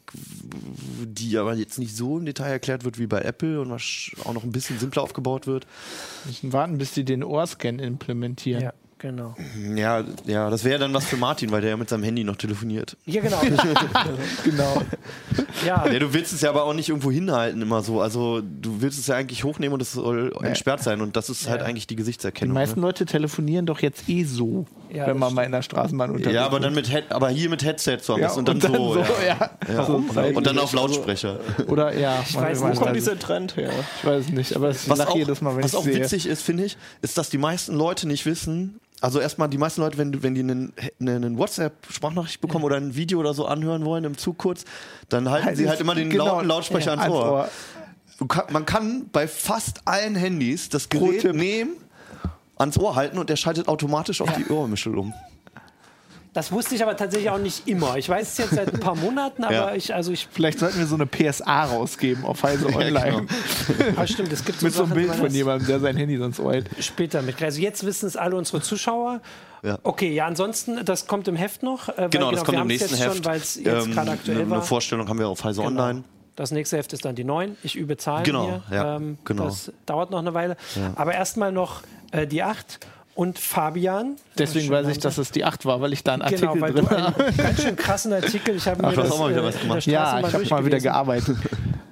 [1.05, 4.33] die aber jetzt nicht so im Detail erklärt wird wie bei Apple und was auch
[4.33, 5.67] noch ein bisschen simpler aufgebaut wird.
[6.25, 8.63] Müssen warten, bis die den Ohrscan implementieren.
[8.63, 8.73] Ja,
[9.09, 9.35] genau.
[9.75, 12.37] Ja, ja, das wäre dann was für Martin, weil der ja mit seinem Handy noch
[12.37, 12.97] telefoniert.
[13.07, 13.41] Ja, genau.
[14.45, 14.83] Genau.
[15.67, 18.01] ja, Ja, du willst es ja aber auch nicht irgendwo hinhalten immer so.
[18.01, 21.49] Also du willst es ja eigentlich hochnehmen und es soll entsperrt sein und das ist
[21.49, 21.67] halt Ja.
[21.67, 22.55] eigentlich die Die Gesichtserkennung.
[22.55, 22.87] meisten ne?
[22.87, 26.45] Leute telefonieren doch jetzt eh so, Ja, wenn man mal in der Straßenbahn unterwegs Ja,
[26.45, 28.97] aber dann mit Head, aber hier mit Headset so Ja, und dann, so.
[28.97, 29.07] ja.
[29.27, 29.51] ja.
[29.73, 29.85] Ja.
[29.87, 30.37] So seitlich.
[30.37, 31.41] Und dann auf Lautsprecher.
[31.69, 33.71] Oder ja, ich weiß Wo kommt dieser Trend her?
[34.01, 35.95] Ich weiß es nicht, aber ich Was auch, jedes Mal, wenn was ich auch sehe.
[35.97, 39.83] witzig ist, finde ich, ist, dass die meisten Leute nicht wissen, also erstmal die meisten
[39.83, 44.05] Leute, wenn, wenn die einen, einen WhatsApp-Sprachnachricht bekommen oder ein Video oder so anhören wollen
[44.05, 44.65] im Zug kurz,
[45.09, 47.49] dann halten sie halt immer den Genau, lauten Lautsprecher ja, ans Ohr.
[48.29, 51.73] Kann, man kann bei fast allen Handys das Gerät nehmen,
[52.57, 55.13] ans Ohr halten und der schaltet automatisch auf die Ohrmuschel um.
[56.37, 57.97] Das wusste ich aber tatsächlich auch nicht immer.
[57.97, 59.75] Ich weiß es jetzt seit ein paar Monaten, aber Ja.
[59.75, 63.27] ich, also ich, Vielleicht sollten wir so eine PSA rausgeben auf Heise Online.
[63.67, 63.93] genau.
[63.97, 66.39] ah, stimmt, es gibt so Mit so einem Bild von jemandem, der sein Handy sonst
[66.41, 66.69] hält.
[66.79, 67.43] später mit.
[67.43, 69.21] Also jetzt wissen es alle unsere Zuschauer.
[69.63, 69.79] Ja.
[69.83, 71.89] Okay, ja, ansonsten, das kommt im Heft noch.
[71.89, 73.17] Äh, weil, Genau, das kommt wir im nächsten jetzt Heft.
[73.17, 74.59] Schon, weil es jetzt Ähm, gerade aktuell eine, war.
[74.59, 75.71] eine Vorstellung haben wir auf Heise Genau.
[75.83, 76.05] Online.
[76.37, 77.57] Das nächste Heft ist dann die 9.
[77.63, 78.77] Ich übe Zahlen Genau, hier.
[78.77, 79.45] ja, ähm, genau.
[79.45, 80.59] Das dauert noch eine Weile.
[80.95, 81.81] Aber erstmal noch
[82.13, 82.79] äh, die 8
[83.17, 84.15] und Fabian.
[84.39, 86.73] Deswegen weiß ich, dass es die 8 war, weil ich da einen Genau, Artikel weil
[86.73, 87.25] drin habe.
[87.25, 88.55] einen ganz schön krassen Artikel.
[88.57, 89.87] Ich habe mir du hast das auch mal wieder äh, was der gemacht.
[89.87, 91.37] Ja, ich habe mal wieder gearbeitet.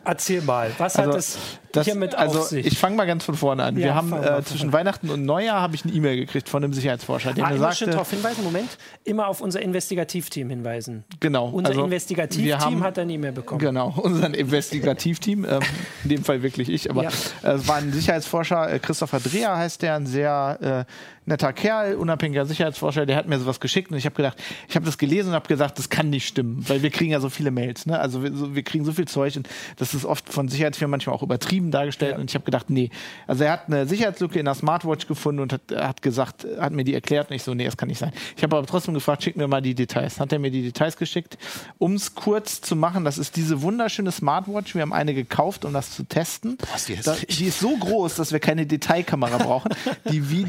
[0.06, 1.38] Erzähl mal, was hat Also, es
[1.72, 2.66] Das, hiermit also auf sich?
[2.66, 3.78] ich fange mal ganz von vorne an.
[3.78, 6.74] Ja, Wir haben äh, zwischen Weihnachten und Neujahr habe ich eine E-Mail gekriegt von einem
[6.74, 8.68] Sicherheitsforscher, der ah, mir sagte, darauf hinweisen, Moment,
[9.04, 11.04] immer auf unser Investigativteam hinweisen.
[11.20, 13.60] genau, Unser also, Investigativteam haben- hat eine E-Mail bekommen.
[13.60, 15.60] Genau, unser Investigativteam, ähm,
[16.02, 17.10] in dem Fall wirklich ich, aber Ja.
[17.42, 20.92] äh, es war ein Sicherheitsforscher, äh, Christopher Dreher heißt der, ein sehr äh,
[21.26, 24.36] netter Kerl, unabhängiger Sicherheitsforscher, der hat mir sowas geschickt und ich habe gedacht,
[24.68, 27.20] ich habe das gelesen und habe gesagt, das kann nicht stimmen, weil wir kriegen ja
[27.20, 27.98] so viele Mails, ne?
[27.98, 31.22] also wir, wir kriegen so viel Zeug und das ist oft von Sicherheitsfirmen manchmal auch
[31.22, 32.18] übertrieben dargestellt Ja.
[32.18, 32.90] und ich habe gedacht, nee,
[33.26, 36.84] also er hat eine Sicherheitslücke in der Smartwatch gefunden und hat, hat gesagt, hat mir
[36.84, 38.12] die erklärt und ich so, nee, das kann nicht sein.
[38.36, 40.20] Ich habe aber trotzdem gefragt, schick mir mal die Details.
[40.20, 41.38] Hat er mir die Details geschickt,
[41.78, 45.72] um es kurz zu machen, das ist diese wunderschöne Smartwatch, wir haben eine gekauft, um
[45.72, 46.58] das zu testen.
[46.74, 49.70] ist die da, die ist so groß, dass wir keine Detailkamera brauchen.
[50.10, 50.46] Die Vi-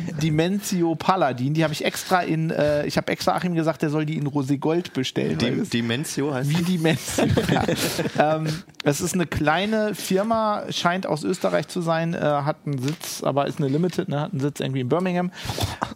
[0.65, 4.06] Dimensio Paladin, die habe ich extra in, äh, ich habe extra Achim gesagt, der soll
[4.06, 5.39] die in Roségold bestellen.
[5.41, 7.34] weil Dem, es- Dimensio heißt wie die Menschen.
[8.17, 8.36] ja.
[8.36, 8.47] ähm,
[8.84, 13.47] es ist eine kleine Firma, scheint aus Österreich zu sein, äh, hat einen Sitz, aber
[13.47, 15.32] ist eine Limited, ne, hat einen Sitz irgendwie in Birmingham.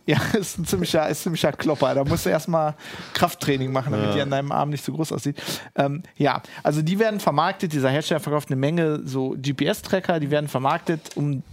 [0.06, 1.94] Ja, ist ein ziemlicher, ist ein ziemlicher Klopper.
[1.96, 2.76] Da musst du erstmal
[3.14, 5.42] Krafttraining machen, damit die an deinem Arm nicht so groß aussieht.
[5.76, 10.48] Ähm, ja, also die werden vermarktet, dieser Hersteller verkauft eine Menge so GPS-Tracker, die werden
[10.48, 11.44] vermarktet, um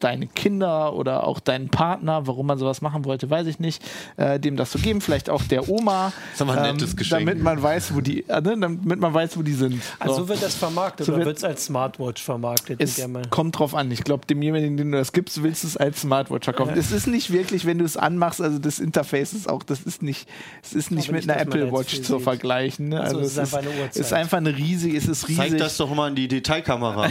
[0.00, 3.82] deine Kinder oder auch deinen Partner, warum man sowas machen wollte, weiß ich nicht,
[4.16, 7.20] äh, dem das zu geben, vielleicht auch der Oma, ähm, ist aber ein nettes Geschenk.
[7.26, 9.82] damit man weiß, wo die, äh, ne, damit man weiß, wo die sind.
[9.98, 10.28] Also So.
[10.28, 12.80] wird das vermarktet So oder wird- es als Smartwatch vermarktet?
[12.82, 13.90] Es kommt drauf an.
[13.90, 16.74] Ich glaube, demjenigen, den du das gibst, willst du es als Smartwatch verkaufen.
[16.76, 20.02] Es ist nicht wirklich, wenn du es anmachst, also das Interface ist auch, das ist
[20.02, 20.28] nicht,
[20.62, 22.22] es ist nicht Aber mit nicht, einer Apple Watch zu sieht.
[22.22, 22.88] vergleichen.
[22.88, 23.00] Ne?
[23.00, 23.96] Also Also, es ist einfach eine Uhrzeit.
[23.96, 25.50] ist einfach eine riesig, es ist riesig.
[25.50, 27.08] Zeig das doch mal in die Detailkamera.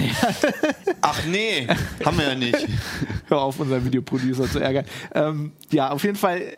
[1.01, 1.67] Ach nee,
[2.05, 2.57] haben wir ja nicht.
[3.27, 4.85] Hör auf, unseren Videoproducer zu ärgern.
[5.13, 6.55] Ähm, ja, auf jeden Fall.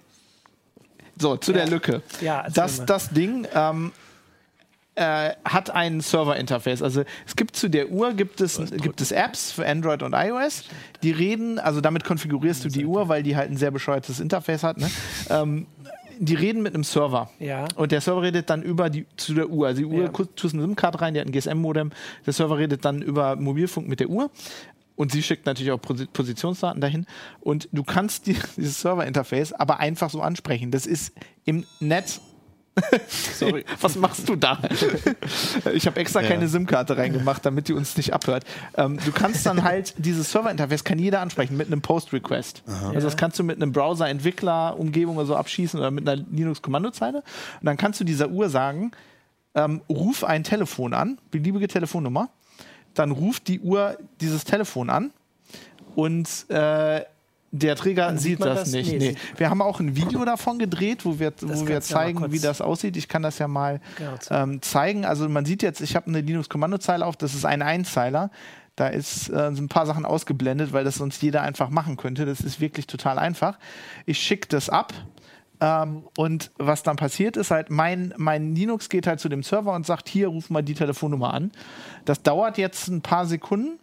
[1.20, 2.02] So, zu der Lücke.
[2.22, 2.86] Ja, das, mal.
[2.86, 3.92] das Ding ähm,
[4.96, 6.82] äh, hat ein Server-Interface.
[6.82, 10.66] Also es gibt zu der Uhr gibt es, gibt es Apps für Android und iOS,
[11.04, 14.64] die reden, also damit konfigurierst du die Uhr, weil die halt ein sehr bescheuertes Interface
[14.64, 14.78] hat.
[14.78, 14.90] Ne?
[15.30, 15.68] Ähm,
[16.20, 17.32] die reden mit einem Server.
[17.40, 17.66] Ja.
[17.76, 19.68] Und der Server redet dann über die zu der Uhr.
[19.68, 20.10] Also die Uhr Ja.
[20.36, 21.92] tust eine SIM-Card rein, die hat ein GSM-Modem.
[22.26, 24.30] Der Server redet dann über Mobilfunk mit der Uhr.
[25.02, 27.08] Und sie schickt natürlich auch Posi- Positionsdaten dahin.
[27.40, 30.70] Und du kannst die, dieses Server-Interface aber einfach so ansprechen.
[30.70, 32.22] Das ist im Netz.
[33.36, 34.60] Sorry, was machst du da?
[35.74, 38.46] ich habe extra keine SIM-Karte reingemacht, damit die uns nicht abhört.
[38.78, 42.62] Ähm, du kannst dann halt dieses Server-Interface kann jeder ansprechen mit einem Post-Request.
[42.68, 47.24] Also das kannst du mit einem Browser-Entwickler-Umgebung oder so abschießen oder mit einer Linux-Kommandozeile.
[47.60, 48.92] Und dann kannst du dieser Uhr sagen,
[49.56, 52.30] ähm, ruf ein Telefon an, beliebige Telefonnummer.
[52.94, 55.12] Dann ruft die Uhr dieses Telefon an
[55.96, 57.02] und äh,
[57.54, 58.72] der Träger sieht sieht das, das?
[58.72, 58.92] nicht.
[58.92, 59.16] Nee, Nee.
[59.38, 62.40] Wir haben auch ein Video davon gedreht, wo wir, wo wir ja zeigen, kurz- wie
[62.40, 62.96] das aussieht.
[62.96, 64.52] Ich kann das ja mal Genau, zeigen.
[64.54, 65.06] ähm, zeigen.
[65.06, 68.32] Also man sieht jetzt, ich habe eine Linux-Kommandozeile auf, das ist ein Einzeiler.
[68.78, 72.26] Da ist, äh, sind ein paar Sachen ausgeblendet, weil das sonst jeder einfach machen könnte.
[72.26, 73.60] Das ist wirklich total einfach.
[74.06, 74.94] Ich schicke das ab.
[75.62, 79.74] Ähm, und was dann passiert ist halt, mein, mein Linux geht halt zu dem Server
[79.74, 81.52] und sagt, hier, ruf mal die Telefonnummer an.
[82.04, 83.80] Das dauert jetzt ein paar Sekunden.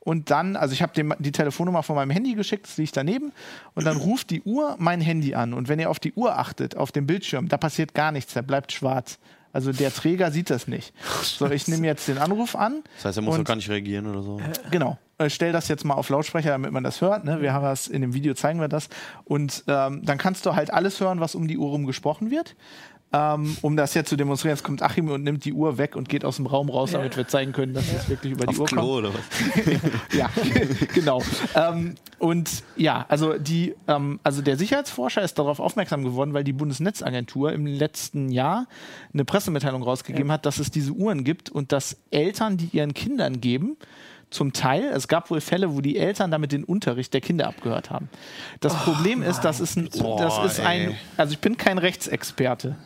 [0.00, 3.32] Und dann, also ich habe die Telefonnummer von meinem Handy geschickt, das liegt daneben.
[3.74, 5.52] Und dann ruft die Uhr mein Handy an.
[5.52, 8.42] Und wenn ihr auf die Uhr achtet, auf dem Bildschirm, da passiert gar nichts, der
[8.42, 9.18] bleibt schwarz.
[9.52, 10.92] Also der Träger sieht das nicht.
[11.22, 12.82] So, ich nehme jetzt den Anruf an.
[12.96, 14.40] Das heißt, er muss doch gar nicht reagieren oder so.
[14.70, 14.98] Genau.
[15.18, 17.24] Äh, stell das jetzt mal auf Lautsprecher, damit man das hört.
[17.24, 17.40] Ne?
[17.42, 18.88] Wir haben das in dem Video zeigen wir das.
[19.24, 22.54] Und ähm, dann kannst du halt alles hören, was um die Uhr rum gesprochen wird.
[23.10, 26.10] Ähm, um das jetzt zu demonstrieren, jetzt kommt Achim und nimmt die Uhr weg und
[26.10, 28.60] geht aus dem Raum raus, damit wir zeigen können, dass es wirklich über die Auf
[28.60, 28.80] Uhr kommt.
[28.80, 29.20] Klo oder was?
[30.16, 30.28] Ja,
[30.94, 31.22] genau.
[31.54, 36.52] Ähm, und ja, also die, ähm, also der Sicherheitsforscher ist darauf aufmerksam geworden, weil die
[36.52, 38.66] Bundesnetzagentur im letzten Jahr
[39.14, 43.40] eine Pressemitteilung rausgegeben hat, dass es diese Uhren gibt und dass Eltern, die ihren Kindern
[43.40, 43.78] geben,
[44.30, 47.90] zum Teil, es gab wohl Fälle, wo die Eltern damit den Unterricht der Kinder abgehört
[47.90, 48.08] haben.
[48.60, 52.76] Das Problem ist, das ist ein, das Boah, ist ein, also ich bin kein Rechtsexperte.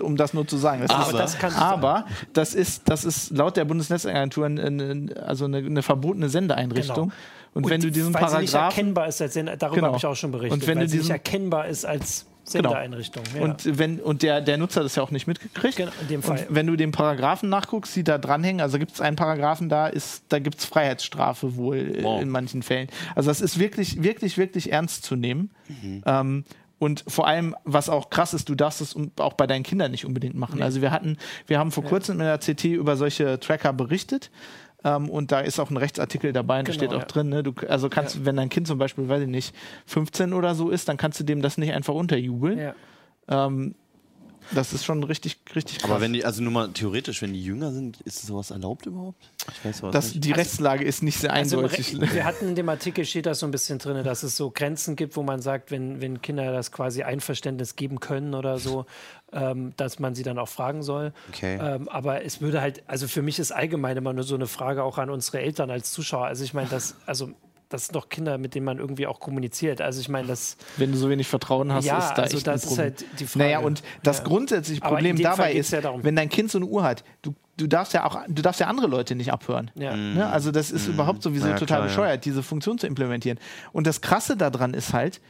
[0.00, 0.80] Um das nur zu sagen.
[0.80, 5.44] Das Aber ist, das aber das ist, das ist laut der Bundesnetzagentur ein, ein, also
[5.44, 7.10] eine, eine verbotene Sendeeinrichtung.
[7.10, 7.14] Genau.
[7.52, 9.86] Und, wenn du diesen weil sie nicht Paragraphen erkennbar ist als Sender, darüber Genau.
[9.88, 12.24] habe ich auch schon berichtet, Und wenn weil du sie nicht diesen- erkennbar ist als
[12.44, 13.22] Sendereinrichtung.
[13.34, 13.42] Ja.
[13.42, 15.76] und wenn und der, der Nutzer das ja auch nicht mitgekriegt.
[15.76, 16.38] Genau, in dem Fall.
[16.38, 19.86] Und wenn du den Paragraphen nachguckst, die da dranhängen, also gibt es einen Paragraphen, da
[19.86, 22.20] ist, da gibt es Freiheitsstrafe wohl äh, Wow.
[22.22, 22.88] in manchen Fällen.
[23.14, 25.50] Also das ist wirklich, wirklich, wirklich ernst zu nehmen.
[25.68, 26.02] Mhm.
[26.06, 26.44] Ähm,
[26.78, 30.04] und vor allem, was auch krass ist, du darfst es auch bei deinen Kindern nicht
[30.04, 30.62] unbedingt machen.
[30.62, 34.30] Also wir hatten, wir haben vor kurzem in der CT über solche Tracker berichtet.
[34.84, 37.06] Ähm, und da ist auch ein Rechtsartikel dabei und da Genau, steht auch ja.
[37.06, 37.42] drin, ne?
[37.42, 39.54] du, also kannst, wenn dein Kind zum Beispiel, weiß ich nicht,
[39.86, 42.58] 15 oder so ist, dann kannst du dem das nicht einfach unterjubeln.
[42.58, 42.74] ja.
[43.28, 43.74] Ähm,
[44.52, 45.90] das ist schon richtig, richtig krass.
[45.90, 49.30] Aber wenn die, also nur mal theoretisch, wenn die jünger sind, ist sowas erlaubt überhaupt?
[49.50, 50.24] Ich weiß sowas das, nicht.
[50.24, 51.98] die Rechtslage ist nicht sehr Also im eindeutig.
[52.12, 54.96] Wir hatten in dem Artikel steht das so ein bisschen drin, dass es so Grenzen
[54.96, 58.84] gibt, wo man sagt, wenn, wenn Kinder das quasi Einverständnis geben können oder so,
[59.34, 61.12] ähm, dass man sie dann auch fragen soll.
[61.30, 61.58] Okay.
[61.60, 64.82] Ähm, aber es würde halt, also für mich ist allgemein immer nur so eine Frage
[64.84, 66.26] auch an unsere Eltern als Zuschauer.
[66.26, 67.30] Also ich meine, das, also
[67.70, 69.80] das sind doch Kinder, mit denen man irgendwie auch kommuniziert.
[69.80, 72.48] Also ich meine, das, wenn du so wenig Vertrauen hast, ja, ist da also echt
[72.48, 72.84] ein das ist Problem.
[72.84, 73.44] halt die Frage.
[73.44, 74.24] Naja, und das Ja.
[74.24, 76.04] grundsätzliche Problem dabei ist, ja darum.
[76.04, 78.68] wenn dein Kind so eine Uhr hat, du, du darfst ja auch, du darfst ja
[78.68, 79.72] andere Leute nicht abhören.
[79.74, 79.96] Ja.
[79.96, 80.24] Ne?
[80.28, 81.52] Also das ist überhaupt sowieso Mhm.
[81.52, 81.86] Ja, total klar, ja.
[81.86, 83.40] bescheuert, diese Funktion zu implementieren.
[83.72, 85.20] Und das Krasse daran ist halt,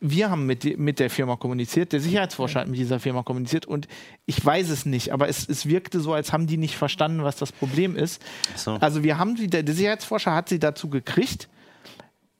[0.00, 3.88] wir haben mit, mit der Firma kommuniziert, der Sicherheitsforscher hat mit dieser Firma kommuniziert und
[4.24, 7.36] ich weiß es nicht, aber es, es wirkte so, als haben die nicht verstanden, was
[7.36, 8.22] das Problem ist.
[8.56, 8.72] so.
[8.80, 11.48] Also wir haben, der, der Sicherheitsforscher hat sie dazu gekriegt,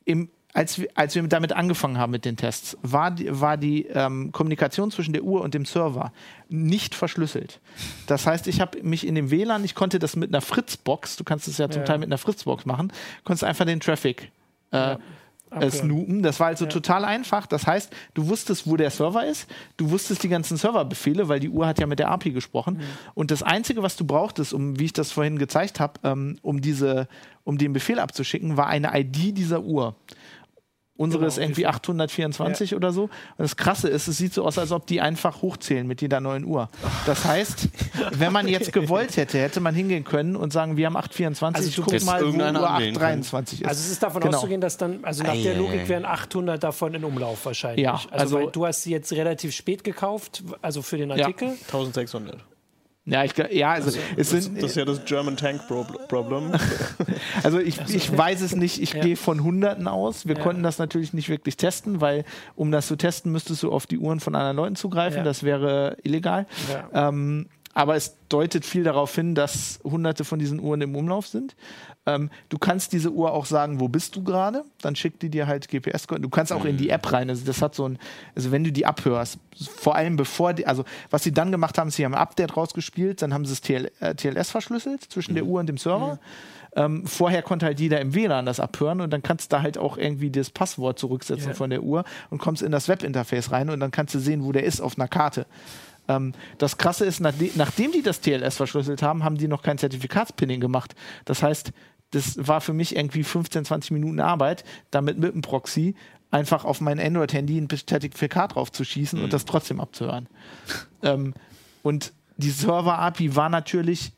[0.06, 3.87] im, als, wir, als wir damit angefangen haben mit den Tests, war die, war die
[3.87, 6.12] ähm, Kommunikation zwischen der Uhr und dem Server
[6.48, 7.61] nicht verschlüsselt.
[8.06, 11.24] Das heißt, ich habe mich in dem WLAN, ich konnte das mit einer Fritzbox, du
[11.24, 11.87] kannst es ja zum Ja.
[11.87, 12.92] Teil mit einer Fritzbox machen,
[13.24, 14.33] konntest einfach den Traffic
[14.72, 14.98] äh, äh,
[15.50, 15.72] abhören.
[15.72, 16.22] snoopen.
[16.22, 17.46] Das war also total einfach.
[17.46, 21.48] Das heißt, du wusstest, wo der Server ist, du wusstest die ganzen Serverbefehle, weil die
[21.48, 22.74] Uhr hat ja mit der API gesprochen.
[22.78, 22.82] Mhm.
[23.14, 26.60] Und das Einzige, was du brauchtest, um, wie ich das vorhin gezeigt habe, ähm, um
[26.60, 27.08] diese,
[27.44, 29.96] um den Befehl abzuschicken, war eine ID dieser Uhr.
[31.00, 31.66] Unsere Genau, ist irgendwie wie viel?
[31.66, 33.04] 824 oder so.
[33.04, 36.20] Und das Krasse ist, es sieht so aus, als ob die einfach hochzählen mit jeder
[36.20, 36.68] neuen Uhr.
[37.06, 37.68] Das heißt,
[38.12, 41.82] wenn man jetzt gewollt hätte, hätte man hingehen können und sagen, wir haben 824, Also
[41.90, 43.20] guck mal, wo Uhr irgendeiner anwählen können.
[43.22, 43.66] 823 ist.
[43.68, 44.36] Also es ist davon Genau.
[44.36, 47.82] auszugehen, dass dann, also nach der Logik wären 800 davon in Umlauf wahrscheinlich.
[47.82, 51.48] Ja, also, also- weil du hast sie jetzt relativ spät gekauft, also für den Artikel.
[51.68, 52.36] 1600.
[53.06, 56.52] Ja, ich, ja also, es sind, Das ist ja das German Tank Pro Problem.
[57.42, 59.00] Also ich, ich weiß es nicht, ich Ja.
[59.02, 60.26] gehe von Hunderten aus.
[60.26, 60.42] Wir Ja.
[60.42, 62.24] konnten das natürlich nicht wirklich testen, weil
[62.56, 65.18] um das zu testen, müsstest du auf die Uhren von anderen Leuten zugreifen.
[65.18, 65.24] Ja.
[65.24, 66.46] Das wäre illegal.
[66.92, 67.08] Ja.
[67.08, 71.54] Ähm, aber es deutet viel darauf hin, dass hunderte von diesen Uhren im Umlauf sind.
[72.06, 74.64] Ähm, du kannst diese Uhr auch sagen, wo bist du gerade?
[74.80, 76.18] Dann schickt die dir halt gps -Code.
[76.18, 77.30] Du kannst auch in die App rein.
[77.30, 77.98] Also das hat so ein,
[78.35, 79.38] also wenn du die abhörst,
[79.76, 83.22] vor allem bevor die, also was sie dann gemacht haben, sie haben ein Update rausgespielt,
[83.22, 86.18] dann haben sie das TL, äh, TLS verschlüsselt zwischen der Uhr und dem Server.
[86.76, 89.76] Ähm, vorher konnte halt jeder im WLAN das abhören und dann kannst du da halt
[89.76, 91.54] auch irgendwie das Passwort zurücksetzen Ja.
[91.54, 94.52] von der Uhr und kommst in das Webinterface rein und dann kannst du sehen, wo
[94.52, 95.46] der ist auf einer Karte.
[96.11, 99.79] Ähm, das Krasse ist, nachde nachdem die das TLS verschlüsselt haben, haben die noch kein
[99.79, 100.94] Zertifikatspinning gemacht.
[101.25, 101.73] Das heißt,
[102.11, 105.94] das war für mich irgendwie 15, 20 Minuten Arbeit, damit mit dem Proxy
[106.33, 110.27] einfach auf mein Android-Handy ein Zertifikat drauf zu schießen und das trotzdem abzuhören.
[111.03, 111.35] ähm,
[111.83, 114.12] und die Server-API war natürlich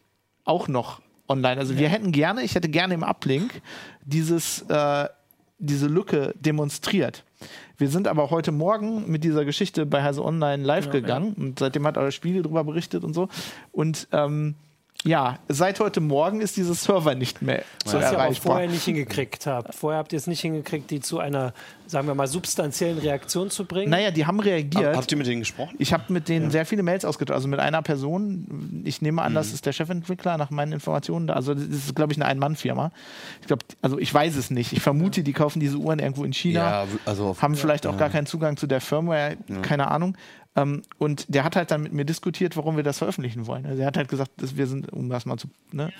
[0.45, 1.61] auch noch online.
[1.61, 3.61] Also wir hätten gerne, ich hätte gerne im Uplink
[4.05, 5.09] dieses, äh,
[5.63, 7.25] diese Lücke demonstriert.
[7.79, 11.87] Wir sind aber heute Morgen mit dieser Geschichte bei Heise Online live gegangen und seitdem
[11.87, 13.29] hat euer Spiegel darüber berichtet und so.
[13.71, 14.57] Und ähm,
[15.05, 18.53] ja, seit heute Morgen ist dieses Server nicht mehr so Was ihr aber erreichbar.
[18.53, 19.75] vorher nicht hingekriegt habt.
[19.75, 21.55] Vorher habt ihr es nicht hingekriegt, die zu einer,
[21.89, 23.91] sagen wir mal, substanziellen Reaktion zu bringen.
[23.91, 24.97] Naja, die haben reagiert.
[24.97, 25.75] Habt ihr mit denen gesprochen?
[25.81, 28.83] Ich habe mit denen sehr viele Mails ausgetauscht, also mit einer Person.
[28.85, 31.31] Ich nehme an, das ist der Chefentwickler nach meinen Informationen.
[31.31, 32.93] Also das ist, glaube ich, eine Ein-Mann-Firma.
[33.41, 34.73] Ich glaube, also ich weiß es nicht.
[34.73, 37.97] Ich vermute, die kaufen diese Uhren irgendwo in China, Ja, also auf- haben vielleicht auch
[37.97, 40.17] gar keinen Zugang zu der Firmware, keine Ahnung.
[40.55, 43.65] Ähm, und der hat halt dann mit mir diskutiert, warum wir das veröffentlichen wollen.
[43.67, 45.93] Also er hat halt gesagt, dass wir sind, um das mal zu, ne,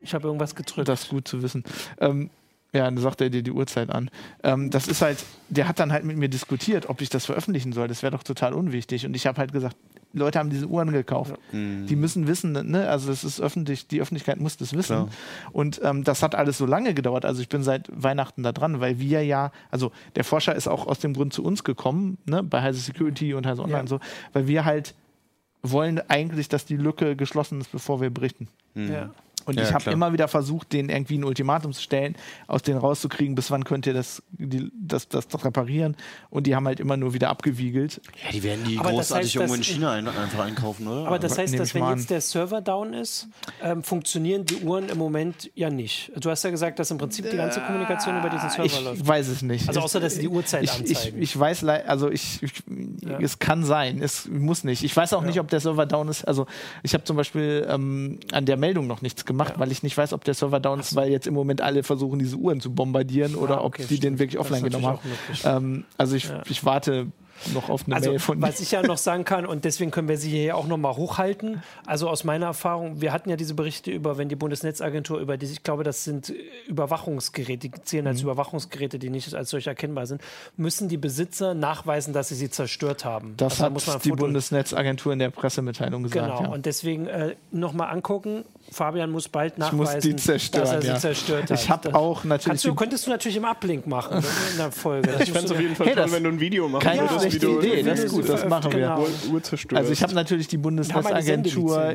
[0.00, 0.88] Ich habe irgendwas gedrückt.
[0.88, 1.64] das ist gut zu wissen.
[1.98, 2.30] Ähm,
[2.72, 4.10] ja, dann sagt er dir die Uhrzeit an.
[4.42, 7.72] Ähm, das ist halt, der hat dann halt mit mir diskutiert, ob ich das veröffentlichen
[7.72, 7.88] soll.
[7.88, 9.06] Das wäre doch total unwichtig.
[9.06, 9.76] Und ich habe halt gesagt,
[10.14, 11.34] Leute haben diese Uhren gekauft.
[11.52, 12.88] Die müssen wissen, ne?
[12.88, 14.96] also das ist öffentlich, die Öffentlichkeit muss das wissen.
[14.96, 15.08] Klar.
[15.52, 17.24] Und ähm, das hat alles so lange gedauert.
[17.24, 20.86] Also ich bin seit Weihnachten da dran, weil wir ja, also der Forscher ist auch
[20.86, 22.42] aus dem Grund zu uns gekommen, ne?
[22.42, 23.80] bei Heise Security und Heise Online Ja.
[23.82, 24.00] und so,
[24.32, 24.94] weil wir halt
[25.62, 28.48] wollen eigentlich, dass die Lücke geschlossen ist, bevor wir berichten.
[28.74, 29.10] ja.
[29.46, 32.78] Und Ja, ich habe immer wieder versucht, denen irgendwie ein Ultimatum zu stellen, aus denen
[32.78, 35.96] rauszukriegen, bis wann könnt ihr das, die, das, das, das reparieren.
[36.30, 38.00] Und die haben halt immer nur wieder abgewiegelt.
[38.24, 41.06] Ja, die werden die Aber das großartig heißt, irgendwo in China ein, einfach einkaufen, oder?
[41.06, 43.28] Aber das heißt, dass ich wenn jetzt der Server down ist,
[43.62, 46.12] ähm, funktionieren die Uhren im Moment ja nicht.
[46.16, 49.06] Du hast ja gesagt, dass im Prinzip die ganze Kommunikation über diesen Server Ich läuft.
[49.06, 49.68] weiß es nicht.
[49.68, 51.22] Also außer, dass sie die Uhrzeit ich, ich, anzeigen.
[51.22, 52.52] ich weiß, lei- also ich, ich
[53.20, 54.84] es kann sein, es muss nicht.
[54.84, 56.24] Ich weiß auch nicht, ob der Server down ist.
[56.24, 56.46] Also
[56.82, 60.12] ich habe zum Beispiel ähm, an der Meldung noch nichts gemacht, weil ich nicht weiß,
[60.12, 63.34] ob der Server down ist, weil jetzt im Moment alle versuchen, diese Uhren zu bombardieren
[63.34, 64.18] oder Ah, okay, ob die den stimmt.
[64.20, 64.86] wirklich Das ist offline genommen
[65.44, 65.66] haben.
[65.66, 67.06] Ähm, also ich, ich warte
[67.52, 70.08] noch auf eine Also, Mail von was ich ja noch sagen kann, und deswegen können
[70.08, 71.62] wir sie hier auch nochmal hochhalten.
[71.84, 75.52] Also aus meiner Erfahrung, wir hatten ja diese Berichte über, wenn die Bundesnetzagentur über diese,
[75.52, 76.32] ich glaube, das sind
[76.68, 78.08] Überwachungsgeräte, die zählen Mhm.
[78.10, 80.20] als Überwachungsgeräte, die nicht als solche erkennbar sind,
[80.56, 83.34] müssen die Besitzer nachweisen, dass sie sie zerstört haben.
[83.36, 86.38] Das Also da hat muss man ein die Bundesnetzagentur in der Pressemitteilung gesagt.
[86.38, 86.54] Genau, ja.
[86.54, 88.44] und deswegen äh, nochmal angucken.
[88.70, 90.64] Fabian muss bald Ich nachweisen, muss die zerstören.
[90.64, 90.98] dass er sie ja.
[90.98, 91.60] zerstört hat.
[91.60, 92.62] Ich habe auch natürlich.
[92.62, 94.16] Du, könntest du natürlich im Uplink machen
[94.52, 95.12] in der Folge.
[95.12, 97.02] Das Ich fände es auf jeden Fall Hey, toll, wenn du ein Video machen Keine
[97.02, 98.80] würdest, wie schlechte du Idee, das ist gut, das machen wir.
[98.80, 99.00] Genau.
[99.00, 99.78] Uhr, Uhr zerstörst.
[99.78, 101.94] Also ich habe natürlich die Bundesnetzagentur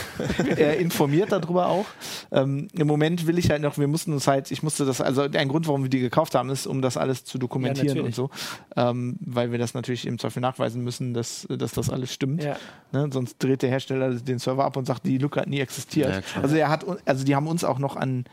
[0.56, 1.86] äh, informiert darüber auch.
[2.30, 5.22] Ähm, Im Moment will ich halt noch, wir mussten uns halt, ich musste das, also
[5.22, 8.14] ein Grund, warum wir die gekauft haben, ist, um das alles zu dokumentieren Ja, und
[8.14, 8.30] so.
[8.76, 12.44] Ähm, weil wir das natürlich im Zweifel nachweisen müssen, dass, dass das alles stimmt.
[12.44, 12.56] Ja.
[12.92, 13.08] Ne?
[13.12, 16.09] Sonst dreht der Hersteller den Server ab und sagt, die Lücke hat nie existiert.
[16.10, 18.24] Ja, also er hat, also die haben uns auch noch an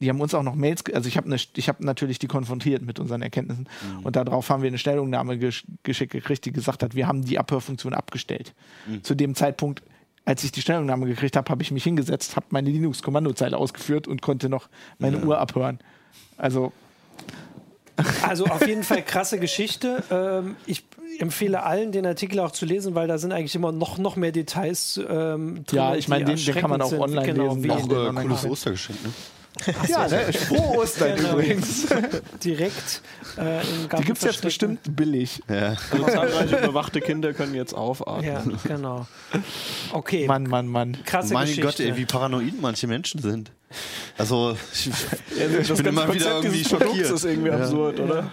[0.00, 2.82] die haben uns auch noch Mails, also ich habe ne, ich habe natürlich die konfrontiert
[2.82, 3.68] mit unseren Erkenntnissen.
[4.02, 7.38] Und darauf haben wir eine Stellungnahme gesch geschickt gekriegt, die gesagt hat, wir haben die
[7.38, 8.54] Abhörfunktion abgestellt.
[9.02, 9.82] Zu dem Zeitpunkt,
[10.24, 14.22] als ich die Stellungnahme gekriegt habe, habe ich mich hingesetzt, habe meine Linux-Kommandozeile ausgeführt und
[14.22, 15.78] konnte noch meine Uhr abhören.
[16.38, 16.72] Also
[18.26, 20.02] Also auf jeden Fall krasse Geschichte.
[20.10, 20.84] Ähm, ich
[21.18, 24.32] empfehle allen, den Artikel auch zu lesen, weil da sind eigentlich immer noch, noch mehr
[24.32, 25.76] Details ähm, drin.
[25.76, 27.00] Ja, ich meine, den- den kann man auch sind.
[27.00, 27.70] online genau, lesen.
[27.70, 28.44] Auch, äh, cooles.
[28.46, 29.10] Ostergeschenk, ne?
[29.88, 30.32] ja, ne?
[30.32, 31.32] Frohe Ostern Genau.
[31.32, 31.86] übrigens.
[32.44, 33.02] direkt
[33.36, 35.42] äh, im Garten Die gibt es jetzt bestimmt billig.
[35.48, 35.76] Ja.
[35.90, 38.24] Also zahlreiche überwachte Kinder können jetzt aufatmen.
[38.24, 39.06] Ja, genau.
[39.92, 40.96] Okay, Mann, Mann, Mann.
[41.04, 41.66] krasse mein Geschichte.
[41.66, 43.50] Gott, ey, wie paranoid manche Menschen sind.
[44.18, 47.10] Also, ich, ich Das bin immer wieder irgendwie schockiert.
[47.10, 48.30] ist irgendwie absurd, oder?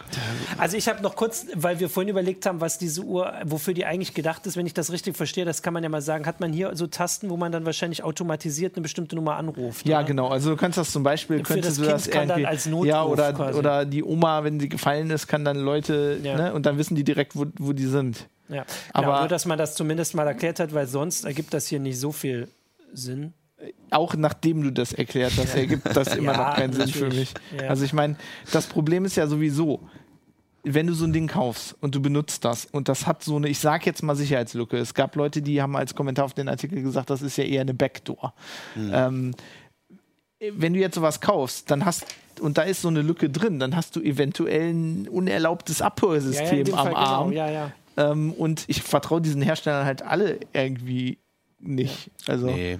[0.58, 3.86] Also ich habe noch kurz, weil wir vorhin überlegt haben, was diese Uhr, wofür die
[3.86, 6.39] eigentlich gedacht ist, wenn ich das richtig verstehe, das kann man ja mal sagen, hat
[6.39, 9.88] man hier so Tasten, wo man dann wahrscheinlich automatisiert eine bestimmte Nummer anruft.
[9.88, 10.08] Ja, oder?
[10.08, 10.28] genau.
[10.30, 12.47] Also du kannst das zum Beispiel, Für könntest das du Kind das kann dann irgendwie,
[12.47, 13.60] als Notruf ja oder quasi.
[13.60, 16.36] oder die Oma, wenn sie gefallen ist, kann dann Leute, Ja.
[16.36, 18.28] ne, und dann wissen die direkt, wo, wo die sind.
[18.50, 18.65] Ja.
[18.93, 21.80] Aber- ja, nur, dass man das zumindest mal erklärt hat, weil sonst ergibt das hier
[21.80, 22.47] nicht so viel
[22.93, 23.34] Sinn.
[23.89, 27.33] Auch nachdem du das erklärt hast, ergibt das immer Ja, noch keinen Sinn für mich.
[27.59, 27.69] Ja.
[27.69, 28.15] Also ich meine,
[28.51, 29.79] das Problem ist ja sowieso,
[30.63, 33.47] wenn du so ein Ding kaufst und du benutzt das und das hat so eine,
[33.47, 34.77] ich sag jetzt mal Sicherheitslücke.
[34.77, 37.61] Es gab Leute, die haben als Kommentar auf den Artikel gesagt, das ist ja eher
[37.61, 38.33] eine Backdoor.
[38.75, 39.33] Ähm,
[40.39, 42.05] wenn du jetzt sowas kaufst, dann hast
[42.39, 45.87] und da ist so eine Lücke drin, dann hast du eventuell ein unerlaubtes Ja, ja,
[45.87, 47.29] Abhörsystem dem am Fall, Arm.
[47.31, 47.71] Genau, ja, ja.
[47.97, 51.17] Ähm, und ich vertraue diesen Herstellern halt alle irgendwie
[51.59, 52.11] nicht.
[52.27, 52.77] Also Nee.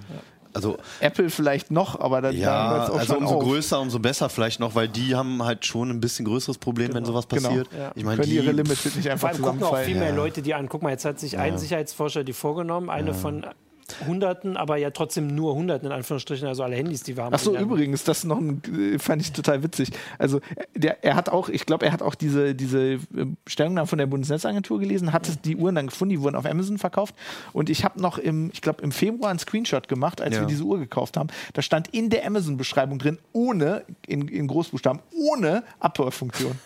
[0.54, 3.44] Also, Apple vielleicht noch, aber dann ja, dann auch also schon umso auf.
[3.44, 7.06] größer, umso besser vielleicht noch, weil die haben halt schon ein bisschen größeres Problem, wenn
[7.06, 7.50] sowas genau.
[7.50, 7.70] passiert.
[7.78, 7.92] Ja.
[7.96, 10.16] Ich meine, die, ihre Limits nicht Vor einfach allem gucken auch viel mehr Ja.
[10.16, 10.70] Leute die an.
[10.70, 13.46] Guck mal, jetzt hat sich ein Sicherheitsforscher die vorgenommen, eine von
[14.06, 17.34] Hunderten, aber ja trotzdem nur Hunderten in Anführungsstrichen, also alle Handys, die haben.
[17.34, 18.62] Ach so, übrigens, das noch ein,
[18.96, 19.92] äh, fand ich total witzig.
[20.20, 20.42] Also
[20.76, 23.00] der, er hat auch, ich glaube, er hat auch diese, diese äh,
[23.48, 27.16] Stellungnahme von der Bundesnetzagentur gelesen, hat die Uhren dann gefunden, die wurden auf Amazon verkauft.
[27.54, 30.42] Und ich habe noch im, ich glaube, im Februar einen Screenshot gemacht, als Ja.
[30.42, 31.30] wir diese Uhr gekauft haben.
[31.54, 36.58] Da stand in der Amazon-Beschreibung drin, ohne, in, in Großbuchstaben, ohne Abhörfunktion.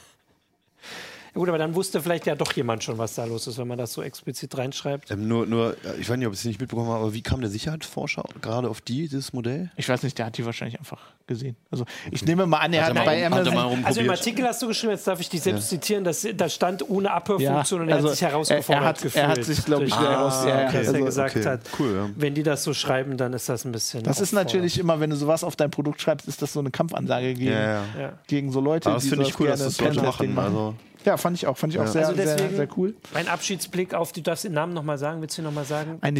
[1.34, 3.67] Ja, gut, aber dann wusste vielleicht ja doch jemand schon, was da los ist, wenn
[3.67, 5.12] man das so explizit reinschreibt.
[5.12, 7.41] ähm, nur, nur, ich weiß nicht, ob ich es nicht mitbekommen habe, aber wie kam
[7.41, 9.72] der Sicherheitsforscher gerade auf die, dieses Modell?
[9.78, 11.56] Ich weiß nicht, der hat die wahrscheinlich einfach gesehen.
[11.70, 13.80] Also ich nehme mal an, er Hat hat er mal bei rum- hat Amazon.
[13.82, 14.10] mal Also im?
[14.10, 17.13] Artikel hast du geschrieben, jetzt darf ich dich selbst zitieren, dass, da stand ohne Ja,
[17.15, 19.15] Abhörfunktion und er also hat sich herausgefordert er, hat, gefühlt.
[19.24, 20.34] er hat sich, glaube ich, durch heraus.
[20.41, 21.46] das, ja, ja, was er also, gesagt okay.
[21.48, 21.62] hat.
[21.80, 22.10] Cool, ja.
[22.17, 24.04] Wenn die das so schreiben, dann ist das ein bisschen.
[24.04, 26.72] Das ist natürlich immer, wenn du sowas auf dein Produkt schreibst, ist das so eine
[26.72, 27.84] Kampfansage gegen, Ja, ja.
[28.00, 28.13] Ja.
[28.28, 30.38] gegen so Leute, Aber das die finde ich cool, dass gerne das Leute machen.
[30.38, 31.58] Also, Ja, fand ich auch.
[31.58, 32.96] Fand ich auch sehr, Also deswegen sehr, sehr cool.
[33.14, 35.98] ein Abschiedsblick auf, du darfst den Namen nochmal sagen, willst du nochmal sagen?
[36.02, 36.20] Eine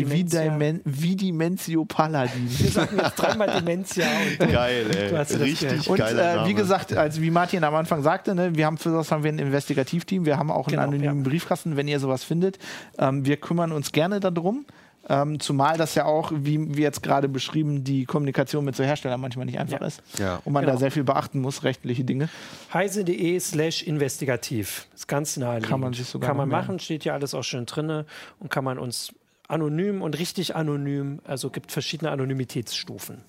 [0.86, 2.48] Vidimensio Paladin.
[2.50, 4.06] Wir sagen jetzt dreimal Dementia
[4.40, 5.16] und geil, ey.
[5.16, 5.88] Richtig gehört.
[5.88, 8.90] Und geiler äh, wie gesagt, also wie Martin am Anfang sagte, ne, wir haben für
[8.92, 11.30] das haben wir ein Investigativteam, wir haben auch einen Genau, anonymen ja.
[11.30, 12.58] Briefkasten, wenn ihr sowas findet.
[12.98, 14.66] Ähm, wir kümmern uns gerne darum.
[15.10, 19.20] Ähm, zumal das ja auch, wie, wie jetzt gerade beschrieben, die Kommunikation mit so Herstellern
[19.20, 19.88] manchmal nicht einfach Ja.
[19.88, 20.02] ist.
[20.20, 20.42] Ja.
[20.46, 20.74] Und man Genau.
[20.74, 22.30] da sehr viel beachten muss, rechtliche Dinge.
[22.74, 24.88] heise.de slash investigativ.
[24.94, 25.70] Ist ganz naheliegend.
[25.70, 28.06] Kann man sich sogar Kann man machen, steht ja alles auch schön drinne
[28.40, 29.14] und kann man uns
[29.48, 33.22] anonym und richtig anonym, also gibt verschiedene Anonymitätsstufen.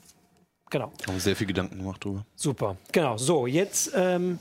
[0.71, 2.25] Genau, Haben sehr viel Gedanken gemacht drüber.
[2.37, 2.77] super.
[2.93, 4.39] Genau, so, jetzt ähm,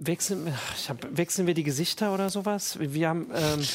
[0.00, 0.54] wechseln,
[0.88, 2.78] hab, wechseln wir die Gesichter oder sowas?
[2.80, 3.66] Wir haben ähm,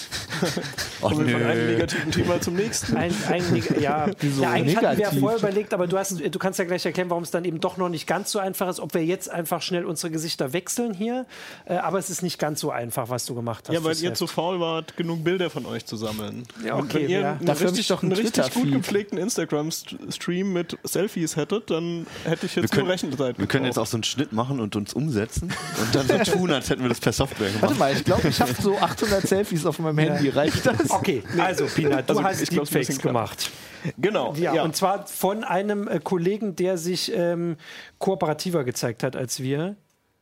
[1.02, 2.96] Kommen wir von einem negativen Thema zum nächsten.
[2.96, 5.20] ein, ein, ja, Wieso ja, eigentlich hatten wir ja negativ?
[5.20, 7.76] vorher überlegt, aber du, hast, du kannst ja gleich erklären, warum es dann eben doch
[7.76, 11.26] noch nicht ganz so einfach ist, ob wir jetzt einfach schnell unsere Gesichter wechseln hier.
[11.66, 13.76] Äh, aber es ist nicht ganz so einfach, was du gemacht hast.
[13.76, 16.44] Ja, weil ihr zu faul wart, genug Bilder von euch zu sammeln.
[16.66, 17.32] Ja, okay, wenn ihr ja.
[17.34, 22.08] einen Dafür ich richtig, doch einen einen richtig gut gepflegten Instagram-Stream mit Selfies hättet, dann
[22.24, 24.62] hätte ich Wir jetzt können, nur Rechenzeit wir können jetzt auch so einen Schnitt machen
[24.62, 27.80] und uns umsetzen und dann so tun, als hätten wir das per Software Warte gemacht.
[27.80, 30.30] mal, ich glaube, ich habe so 800 Selfies auf meinem Handy.
[30.30, 30.90] Reicht das?
[30.90, 33.14] Okay, also Pina, du Also, hast ich glaub, es ist ein Deepfakes bisschen knapp.
[33.14, 33.52] gemacht.
[33.98, 34.34] Genau.
[34.36, 37.58] Ja, Ja, und zwar von einem äh, Kollegen, der sich ähm,
[38.00, 39.76] kooperativer gezeigt hat als wir.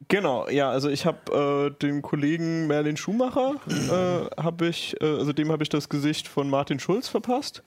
[0.08, 5.32] Genau, ja, also ich habe äh, dem Kollegen Merlin Schumacher, äh, habe ich, äh, also
[5.32, 7.62] dem habe ich das Gesicht von Martin Schulz verpasst.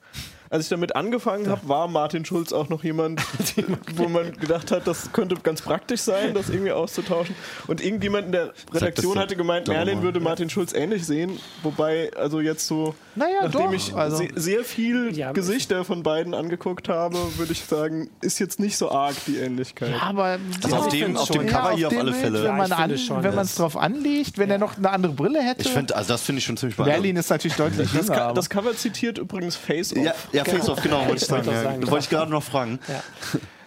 [0.51, 3.21] Als ich damit angefangen habe, war Martin Schulz auch noch jemand,
[3.97, 7.35] wo man gedacht hat, das könnte ganz praktisch sein, das irgendwie auszutauschen.
[7.67, 11.41] Und irgendjemand in der Redaktion hatte gemeint, Merlin würde Martin Schulz ähnlich sehen.
[11.63, 16.03] Wobei, also jetzt so, Naja, nachdem doch, ich also- se sehr viel Ja, Gesichter von
[16.03, 19.95] beiden angeguckt habe, würde ich sagen, ist jetzt nicht so arg die Ähnlichkeit.
[20.01, 21.47] Aber Also auf ich dem, auf dem.
[21.47, 22.39] Cover Ja, hier auf alle Fälle.
[22.41, 25.63] Wenn Ja, man an, wenn es drauf anlegt, wenn er noch eine andere Brille hätte.
[25.63, 27.03] Ich finde, also das finde ich schon ziemlich beeindruckend.
[27.03, 28.33] Berlin ist natürlich deutlich Das, jünger.
[28.35, 30.05] Das Cover zitiert übrigens Face Off.
[30.33, 31.47] Ja, ja Face-Off, genau, wollte ich sagen.
[31.51, 31.63] Ja.
[31.63, 32.79] sagen, wollte ich gerade noch fragen.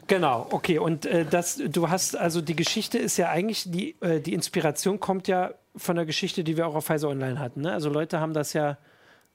[0.08, 0.80] Genau, okay.
[0.80, 5.00] Und äh, das, du hast, also die Geschichte ist ja eigentlich, die, äh, die Inspiration
[5.00, 7.62] kommt ja von der Geschichte, die wir auch auf Heise Online hatten.
[7.62, 7.74] Ne?
[7.74, 8.78] Also Leute haben das ja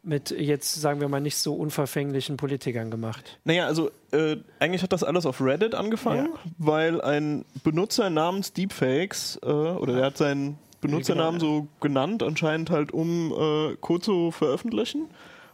[0.03, 3.39] mit jetzt, sagen wir mal, nicht so unverfänglichen Politikern gemacht.
[3.45, 9.39] Naja, also äh, eigentlich hat das alles auf Reddit angefangen, weil ein Benutzer namens Deepfakes,
[9.43, 15.09] äh, oder der hat seinen Benutzernamen so genannt, anscheinend halt um äh, Code zu veröffentlichen.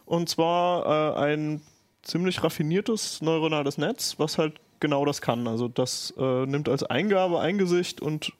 [0.05, 1.61] Und zwar äh, ein
[2.03, 5.47] ziemlich raffiniertes neuronales Netz, was halt genau das kann.
[5.47, 8.31] Also das äh, nimmt als Eingabe ein Gesicht und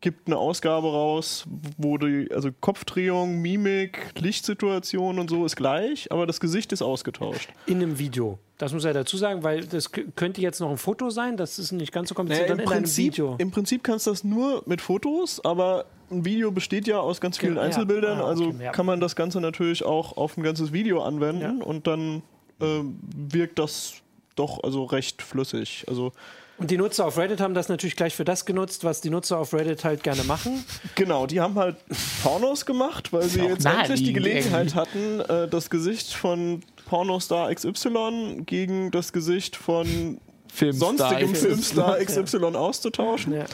[0.00, 1.44] gibt eine Ausgabe raus,
[1.76, 7.50] wo die, also Kopfdrehung, Mimik, Lichtsituation und so ist gleich, aber das Gesicht ist ausgetauscht.
[7.66, 8.38] In einem Video.
[8.56, 11.72] Das muss er dazu sagen, weil das könnte jetzt noch ein Foto sein, das ist
[11.72, 13.34] nicht ganz so kompliziert, Naja, im, Prinzip, Video.
[13.38, 17.36] Im Prinzip kannst du das nur mit Fotos, aber ein Video besteht ja aus ganz
[17.38, 18.72] vielen Ja, Einzelbildern, ah, okay, also ja.
[18.72, 21.64] kann man das Ganze natürlich auch auf ein ganzes Video anwenden Ja.
[21.64, 22.22] und dann
[22.60, 23.94] ähm, wirkt das
[24.36, 25.84] doch also recht flüssig.
[25.88, 26.12] Also
[26.58, 29.38] Und die Nutzer auf Reddit haben das natürlich gleich für das genutzt, was die Nutzer
[29.38, 30.64] auf Reddit halt gerne machen.
[30.94, 31.76] genau, die haben halt
[32.22, 38.42] Pornos gemacht, weil sie jetzt endlich die Gelegenheit hatten, äh, das Gesicht von Pornostar XY
[38.46, 40.18] gegen das Gesicht von
[40.52, 41.34] Filmstar sonstigem.
[41.34, 43.34] Filmstar XY auszutauschen.
[43.34, 43.44] Ja.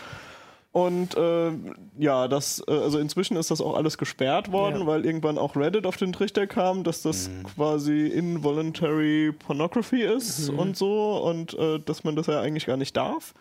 [0.76, 1.52] Und äh,
[1.98, 4.86] ja, das, äh, also inzwischen ist das auch alles gesperrt worden, Ja.
[4.86, 10.76] weil irgendwann auch Reddit auf den Trichter kam, dass das quasi involuntary pornography ist und
[10.76, 13.32] so und äh, dass man das ja eigentlich gar nicht darf.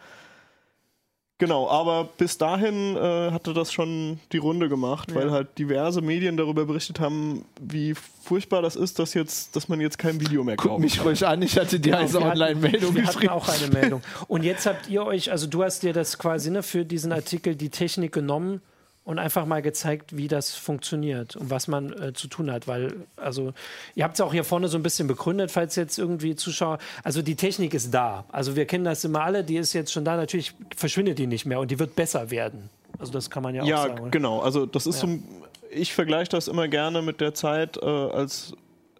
[1.38, 6.38] Genau, aber bis dahin äh, hatte das schon die Runde gemacht, weil halt diverse Medien
[6.38, 10.56] darüber berichtet haben, wie furchtbar das ist, dass jetzt, dass man jetzt kein Video mehr
[10.56, 11.08] Guck kaufen mich kann.
[11.08, 13.34] ruhig an, ich hatte dir also wir hatten- Online-Meldung Wir hatten geschrieben.
[13.34, 14.02] auch eine Meldung.
[14.30, 17.58] Und jetzt habt ihr euch, also du hast dir das quasi ne, für diesen Artikel
[17.58, 18.62] die Technik genommen
[19.06, 22.68] und einfach mal gezeigt, wie das funktioniert und was man äh, zu tun hat.
[22.68, 23.53] Weil, also,
[23.93, 27.22] ihr habt es auch hier vorne so ein bisschen begründet, falls jetzt irgendwie Zuschauer, also
[27.22, 28.26] die Technik ist da.
[28.32, 31.45] Also wir kennen das immer alle, die ist jetzt schon da, natürlich verschwindet die nicht
[31.45, 32.70] mehr und die wird besser werden.
[32.99, 33.99] Also das kann man ja auch Ja, sagen.
[34.01, 34.10] oder?
[34.10, 34.39] genau.
[34.41, 35.24] Also das ist so, ein-
[35.70, 38.53] ich vergleiche das immer gerne mit der Zeit, äh, als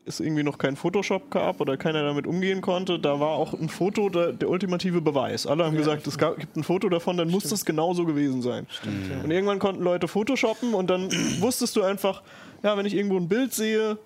[0.08, 3.00] es irgendwie noch kein Photoshop gab oder keiner damit umgehen konnte.
[3.00, 5.48] Da war auch ein Foto der, der ultimative Beweis.
[5.48, 8.68] Alle haben gesagt, es gab, gibt ein Foto davon, dann muss das genauso gewesen sein.
[9.24, 12.22] Und irgendwann konnten Leute Photoshoppen und dann wusstest du einfach,
[12.64, 13.98] ja, wenn ich irgendwo ein Bild sehe,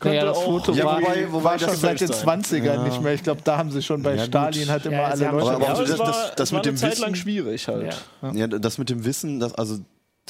[0.00, 2.40] könnte Naja, das auch Foto Ja, war, wobei- wobei war das schon seit den sein.
[2.42, 3.14] 20ern nicht mehr.
[3.14, 4.26] Ich glaube, da haben sie schon bei Ja, gut.
[4.26, 5.46] Stalin hat immer Ja, alle Leute.
[5.46, 7.22] schon- Aber ja, es das- war, das- das war mit eine dem Zeit lang Wissen-
[7.22, 7.96] schwierig halt.
[8.22, 8.32] Ja.
[8.32, 9.78] Ja, das mit dem Wissen, das, also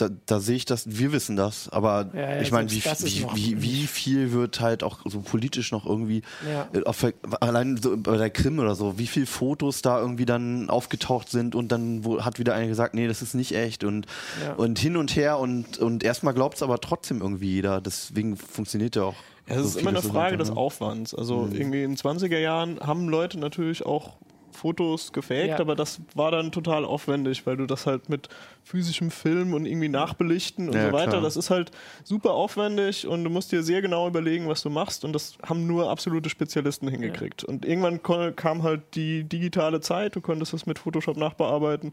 [0.00, 3.26] da, da sehe ich das, wir wissen das, aber Ja, ja, ich meine, wie, wie,
[3.34, 6.68] wie, wie viel wird halt auch so politisch noch irgendwie, Ja.
[6.72, 7.04] äh, auf,
[7.40, 11.54] allein so bei der Krim oder so, wie viele Fotos da irgendwie dann aufgetaucht sind
[11.54, 14.06] und dann wo, hat wieder einer gesagt, nee, das ist nicht echt und,
[14.44, 14.54] Ja.
[14.54, 18.96] und hin und her und, und erstmal glaubt es aber trotzdem irgendwie jeder, deswegen funktioniert
[18.96, 19.16] ja auch.
[19.46, 20.56] Es so ist immer eine Frage des ne?
[20.56, 21.14] Aufwands.
[21.14, 24.12] Also irgendwie in den 20er Jahren haben Leute natürlich auch
[24.58, 25.58] Fotos gefaked, Ja.
[25.60, 28.28] aber das war dann total aufwendig, weil du das halt mit
[28.62, 31.22] physischem Film und irgendwie nachbelichten und Ja, so weiter, klar.
[31.22, 31.70] das ist halt
[32.04, 35.66] super aufwendig und du musst dir sehr genau überlegen, was du machst und das haben
[35.66, 37.44] nur absolute Spezialisten hingekriegt.
[37.44, 38.02] Und irgendwann
[38.36, 41.92] kam halt die digitale Zeit, du konntest das mit Photoshop nachbearbeiten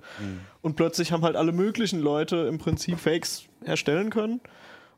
[0.62, 4.42] und plötzlich haben halt alle möglichen Leute im Prinzip Fakes erstellen können.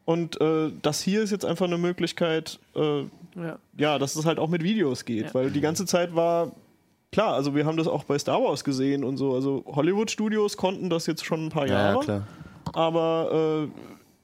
[0.06, 3.02] Und äh, das hier ist jetzt einfach eine Möglichkeit, äh,
[3.36, 3.60] Ja.
[3.78, 5.34] ja, dass es halt auch mit Videos geht, Ja.
[5.34, 6.54] weil die ganze Zeit war
[7.18, 10.56] klar, also wir haben das auch bei Star Wars gesehen und so, also Hollywood Studios
[10.56, 12.28] konnten das jetzt schon ein paar Ja, Jahre, ja, klar.
[12.74, 13.68] aber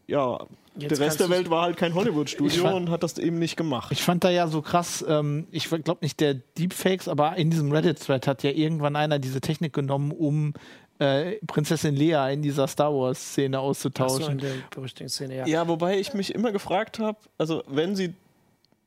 [0.07, 0.39] äh, ja,
[0.75, 3.17] Jetzt der Rest der Welt war halt kein Hollywood Ich Studio fand- und hat das
[3.17, 3.91] eben nicht gemacht.
[3.91, 7.71] Ich fand da ja so krass, ähm, ich glaube nicht der Deepfakes, aber in diesem
[7.71, 10.53] Reddit-Thread hat ja irgendwann einer diese Technik genommen, um
[10.99, 14.37] äh, Prinzessin Lea in dieser Star Wars-Szene Ach so, in auszutauschen.
[14.37, 15.47] der berüchtigten Szene, ja.
[15.47, 18.13] ja, wobei ich mich immer gefragt habe, also wenn sie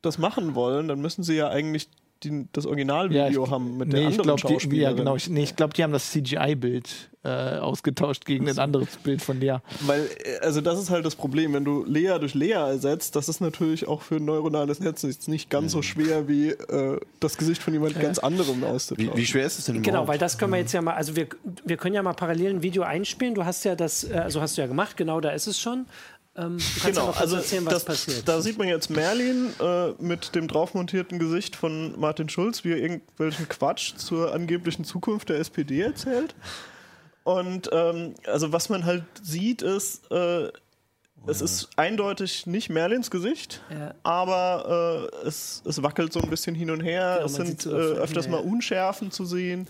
[0.03, 1.89] das machen wollen, dann müssen sie ja eigentlich
[2.23, 5.17] die, das Originalvideo ich- haben mit der nee, ich anderen glaube, die, ja, genau.
[5.17, 9.41] Ich, nee, ich glaube, die haben das CGI-Bild äh, ausgetauscht gegen ein anderes Bild von
[9.41, 9.57] Lea.
[9.81, 13.29] Weil, äh, also das ist halt das Problem, wenn du Lea durch Lea ersetzt, das
[13.29, 17.63] ist natürlich auch für ein neuronales Netz nicht ganz so schwer wie äh, das Gesicht
[17.63, 19.13] von jemand ganz anderem auszutauschen.
[19.15, 20.09] Wie, wie schwer ist es denn Genau, überhaupt?
[20.09, 21.27] weil das können wir jetzt ja mal, also wir,
[21.65, 23.35] wir können ja mal parallel ein Video einspielen.
[23.35, 25.87] Du hast ja das, also hast du ja gemacht, genau, da ist es schon.
[26.37, 28.29] Ähm, Genau, also erzählen, was das, passiert.
[28.29, 32.77] da sieht man jetzt Merlin äh, mit dem draufmontierten Gesicht von Martin Schulz, wie er
[32.79, 36.35] irgendwelchen Quatsch zur angeblichen Zukunft der SPD erzählt.
[37.25, 40.49] Und ähm, also was man halt sieht, ist, äh,
[41.27, 43.95] es ist eindeutig nicht Merlins Gesicht, Ja.
[44.05, 47.15] aber äh, es, es wackelt so ein bisschen hin und her.
[47.17, 48.39] Genau, es sind äh, so auf- öfters mal.
[48.41, 49.67] Unschärfen zu sehen.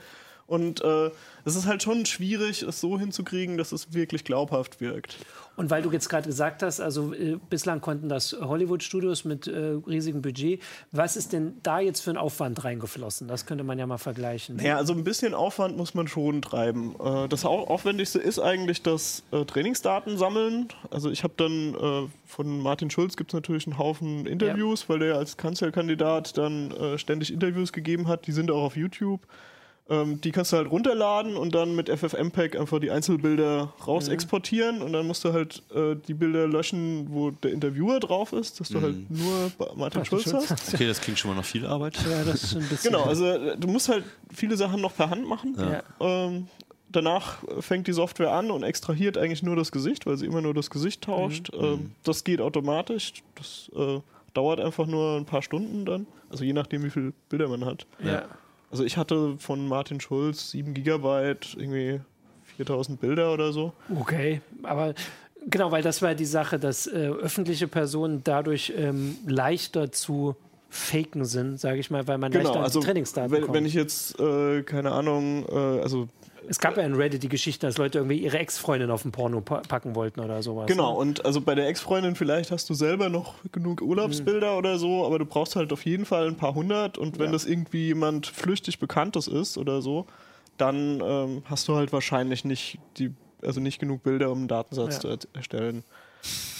[0.46, 1.10] Und äh,
[1.44, 5.16] es ist halt schon schwierig, es so hinzukriegen, dass es wirklich glaubhaft wirkt.
[5.56, 9.76] Und weil du jetzt gerade gesagt hast, also äh, bislang konnten das Hollywood-Studios mit äh,
[9.86, 10.62] riesigem Budget.
[10.92, 13.26] Was ist denn da jetzt für ein Aufwand reingeflossen?
[13.26, 14.60] Das könnte man ja mal vergleichen.
[14.62, 16.94] Ja, also ein bisschen Aufwand muss man schon treiben.
[17.02, 20.68] Äh, Das Au- Aufwendigste ist eigentlich das äh, Trainingsdaten sammeln.
[20.90, 25.00] Also ich habe dann äh, von Martin Schulz gibt es natürlich einen Haufen Interviews, weil
[25.00, 28.26] der als Kanzlerkandidat dann äh, ständig Interviews gegeben hat.
[28.28, 29.20] Die sind auch auf YouTube.
[29.88, 34.82] Ähm, die kannst du halt runterladen und dann mit FFmpeg einfach die Einzelbilder raus exportieren
[34.82, 38.68] und dann musst du halt äh, die Bilder löschen, wo der Interviewer drauf ist, dass
[38.68, 40.50] du halt nur Ba- Martin, Schulz, Schulz.
[40.50, 40.74] hast.
[40.74, 41.96] Okay, das klingt schon mal nach viel Arbeit.
[42.10, 42.90] Ja, das ist ein bisschen.
[42.92, 44.02] Genau, also äh, du musst halt
[44.34, 45.56] viele Sachen noch per Hand machen.
[45.56, 45.82] Ja.
[46.00, 46.48] Ähm,
[46.90, 50.52] danach fängt die Software an und extrahiert eigentlich nur das Gesicht, weil sie immer nur
[50.54, 51.52] das Gesicht tauscht.
[51.56, 51.64] Mhm.
[51.64, 53.12] Ähm, das geht automatisch.
[53.36, 54.00] Das äh,
[54.34, 56.08] dauert einfach nur ein paar Stunden dann.
[56.28, 57.86] Also je nachdem, wie viele Bilder man hat.
[58.04, 58.24] Ja.
[58.76, 61.98] Also ich hatte von Martin Schulz 7 Gigabyte, irgendwie
[62.58, 63.72] 4000 Bilder oder so.
[63.98, 64.92] Okay, aber
[65.46, 70.36] genau, weil das war die Sache, dass äh, öffentliche Personen dadurch ähm, leichter zu
[70.76, 73.54] faken sind, sage ich mal, weil man leichter Genau, an also Trainingsdaten wenn, kommt.
[73.56, 76.08] wenn ich jetzt, äh, keine Ahnung, äh, also
[76.48, 79.40] es gab ja in Reddit die Geschichte, dass Leute irgendwie ihre Ex-Freundin auf ein Porno
[79.40, 80.66] pa packen wollten oder sowas.
[80.68, 80.98] Genau, Ne?
[80.98, 85.18] und also bei der Ex-Freundin vielleicht hast du selber noch genug Urlaubsbilder oder so, aber
[85.18, 87.32] du brauchst halt auf jeden Fall ein paar hundert und wenn Ja.
[87.32, 90.06] das irgendwie jemand flüchtig Bekanntes ist oder so,
[90.56, 93.12] dann ähm, hast du halt wahrscheinlich nicht die
[93.42, 95.00] also nicht genug Bilder, um einen Datensatz Ja.
[95.00, 95.84] zu er erstellen.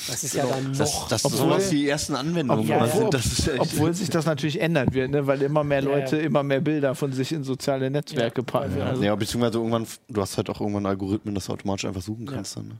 [0.09, 0.79] Das ist ja dann noch.
[0.79, 2.87] Das, das Obwohl- sowas die ersten Anwendungen Ja, ja.
[2.87, 3.12] sind.
[3.12, 5.27] Das ist echt, Obwohl sich das natürlich ändern wird, ne?
[5.27, 6.23] weil immer mehr Ja, Leute ja.
[6.23, 8.79] immer mehr Bilder von sich in soziale Netzwerke Ja, packen.
[8.79, 8.85] ja.
[8.87, 12.25] Also, ja, beziehungsweise irgendwann, du hast halt auch irgendwann Algorithmen, dass du automatisch einfach suchen
[12.27, 12.57] kannst.
[12.57, 12.75] Dann, ne?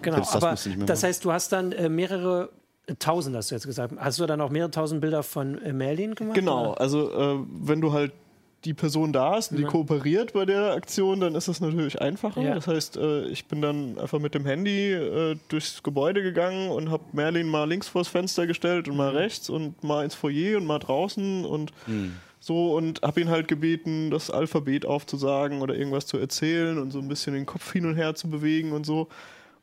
[0.00, 1.02] Genau, Selbst das aber das machen.
[1.02, 2.48] heißt, du hast dann äh, mehrere
[2.86, 3.94] äh, tausend, hast du jetzt gesagt.
[3.98, 6.36] Hast du dann auch mehrere tausend Bilder von äh, Merlin gemacht?
[6.36, 6.80] Genau, oder?
[6.80, 8.12] also äh, wenn du halt
[8.66, 12.42] die Person da hast und die kooperiert bei der Aktion, dann ist das natürlich einfacher.
[12.42, 12.54] Ja.
[12.56, 16.90] Das heißt, äh, ich bin dann einfach mit dem Handy äh, durchs Gebäude gegangen und
[16.90, 19.16] habe Merlin mal links vors Fenster gestellt und mal Mhm.
[19.16, 22.12] rechts und mal ins Foyer und mal draußen und Hm.
[22.40, 26.98] so und habe ihn halt gebeten, das Alphabet aufzusagen oder irgendwas zu erzählen und so
[26.98, 29.08] ein bisschen den Kopf hin und her zu bewegen und so.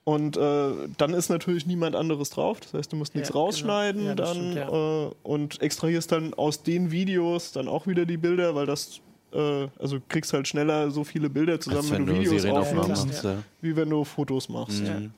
[0.05, 2.59] Und äh, dann ist natürlich niemand anderes drauf.
[2.59, 3.45] Das heißt, du musst nichts Ja, genau.
[3.45, 5.05] rausschneiden Ja, das dann stimmt, ja.
[5.05, 8.99] äh, und extrahierst dann aus den Videos dann auch wieder die Bilder, weil das
[9.31, 13.23] äh, also kriegst halt schneller so viele Bilder zusammen, wenn wenn du Videos aufnimmst.
[13.23, 13.37] Ja.
[13.61, 14.83] wie wenn du Fotos machst.
[14.83, 15.11] Mhm.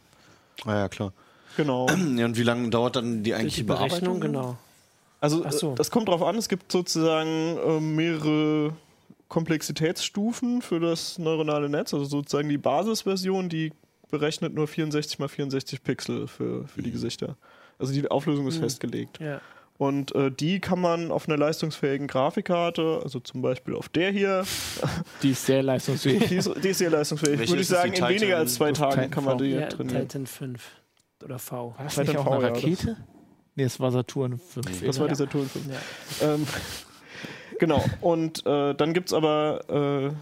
[0.66, 1.14] Ah, ja, klar.
[1.58, 1.88] Genau.
[2.16, 4.22] Ja, und wie lange dauert dann die eigentliche die Berechnung, Bearbeitung?
[4.22, 4.58] genau.
[5.20, 5.74] Also so.
[5.74, 8.74] das kommt drauf an, es gibt sozusagen äh, mehrere
[9.30, 11.94] Komplexitätsstufen für das neuronale Netz.
[11.94, 13.72] Also sozusagen die Basisversion, die
[14.18, 17.38] berechnet nur 64 mal 64 Pixel für, für die Gesichter.
[17.80, 18.62] Also die Auflösung ist Mhm.
[18.62, 19.20] festgelegt.
[19.20, 19.42] Ja.
[19.78, 24.46] Und äh, die kann man auf einer leistungsfähigen Grafikkarte, also zum Beispiel auf der hier,
[25.22, 26.28] Die ist sehr leistungsfähig.
[26.30, 27.40] die ist, die ist sehr leistungsfähig.
[27.40, 29.44] Welche Würde ich sagen, in weniger Titan- als zwei Titan Tagen kann man V?
[29.44, 30.02] die ja trainieren.
[30.08, 30.62] Titan 5
[31.26, 31.74] oder V.
[31.78, 32.98] War das Titan nicht auch V, eine ja, das- Rakete?
[33.58, 34.82] Nee, es war Saturn 5.
[34.86, 35.10] Das war Ja.
[35.12, 35.66] die Saturn 5.
[36.22, 36.34] Ja.
[36.36, 36.48] Ähm,
[37.60, 40.16] genau, und äh, dann gibt es aber äh,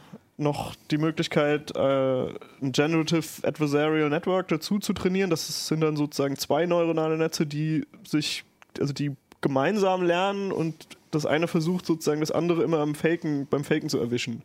[0.43, 2.27] noch die Möglichkeit, äh,
[2.61, 5.29] ein Generative Adversarial Network dazu zu trainieren.
[5.29, 8.43] Das sind dann sozusagen zwei neuronale Netze, die sich,
[8.79, 13.63] also die gemeinsam lernen und das eine versucht sozusagen das andere immer am Faken, beim
[13.63, 14.41] Faken zu erwischen.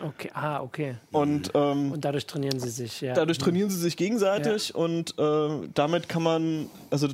[0.00, 0.96] Okay, ah, okay.
[1.12, 3.14] Und ähm, Und dadurch trainieren sie sich, ja.
[3.14, 7.08] Dadurch trainieren sie sich gegenseitig und äh, damit kann man, also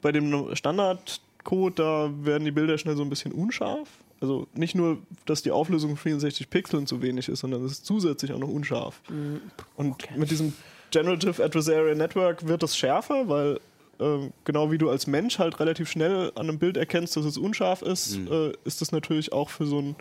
[0.00, 3.88] bei dem Standardcode, da werden die Bilder schnell so ein bisschen unscharf.
[4.22, 7.86] Also nicht nur, dass die Auflösung von 64 Pixeln zu wenig ist, sondern es ist
[7.86, 9.02] zusätzlich auch noch unscharf.
[9.10, 9.40] Mhm.
[9.76, 10.14] Und Okay.
[10.16, 10.52] mit diesem
[10.92, 13.58] Generative Adversarial Network wird das schärfer, weil
[13.98, 17.36] ähm, genau wie du als Mensch halt relativ schnell an einem Bild erkennst, dass es
[17.36, 19.96] unscharf ist, äh, ist das natürlich auch für so ein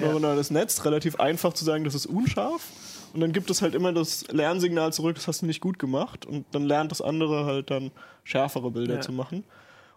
[0.00, 2.68] neuronales Netz relativ einfach zu sagen, das ist unscharf.
[3.12, 6.26] Und dann gibt es halt immer das Lernsignal zurück, das hast du nicht gut gemacht.
[6.26, 7.90] Und dann lernt das andere halt dann
[8.24, 9.00] schärfere Bilder Ja.
[9.00, 9.44] zu machen.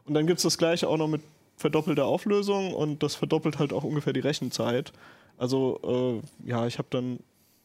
[0.05, 1.21] Und dann gibt es das gleiche auch noch mit
[1.57, 4.93] verdoppelter Auflösung und das verdoppelt halt auch ungefähr die Rechenzeit.
[5.37, 7.19] Also äh, ja, ich habe dann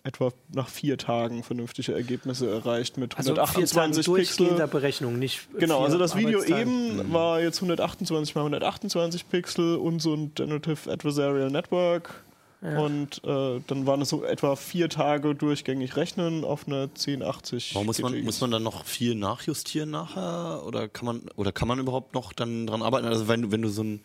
[0.04, 4.66] etwa nach vier Tagen vernünftige Ergebnisse erreicht mit also vier Tage 128 durchgehender Pixel.
[4.68, 10.00] Berechnung, nicht Genau, vier also das Video eben war jetzt 128 mal 128 Pixel und
[10.00, 12.24] so ein Generative Adversarial Network.
[12.62, 12.78] Ja.
[12.78, 17.74] Und äh, dann waren es so etwa vier Tage durchgängig rechnen auf einer 1080.
[17.74, 20.62] Warum muss man, muss man dann noch viel nachjustieren nachher?
[20.64, 23.06] Oder kann man, oder kann man überhaupt noch dann dran arbeiten?
[23.08, 24.00] Also wenn, du- wenn du so ein,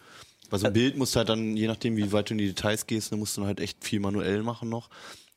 [0.49, 2.47] bei so einem Bild musst du halt dann, je nachdem wie weit du in die
[2.47, 4.89] Details gehst, dann musst du dann halt echt viel manuell machen noch.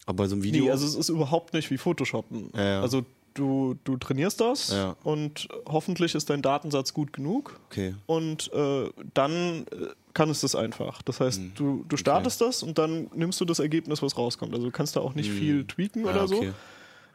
[0.07, 0.65] Aber bei so einem Video.
[0.65, 2.51] Nee, also es ist überhaupt nicht wie Photoshoppen.
[2.57, 2.81] Ja, ja.
[2.81, 3.05] Also
[3.35, 4.97] du, du trainierst das Ja.
[5.05, 7.59] und hoffentlich ist dein Datensatz gut genug.
[7.71, 7.95] okay.
[8.07, 11.03] Und äh, dann äh, kann es das einfach.
[11.03, 11.53] Das heißt, Hm.
[11.55, 14.53] du, du startest das und dann nimmst du das Ergebnis, was rauskommt.
[14.55, 16.37] Also du kannst da auch nicht viel tweaken Ja, oder so.
[16.37, 16.53] okay.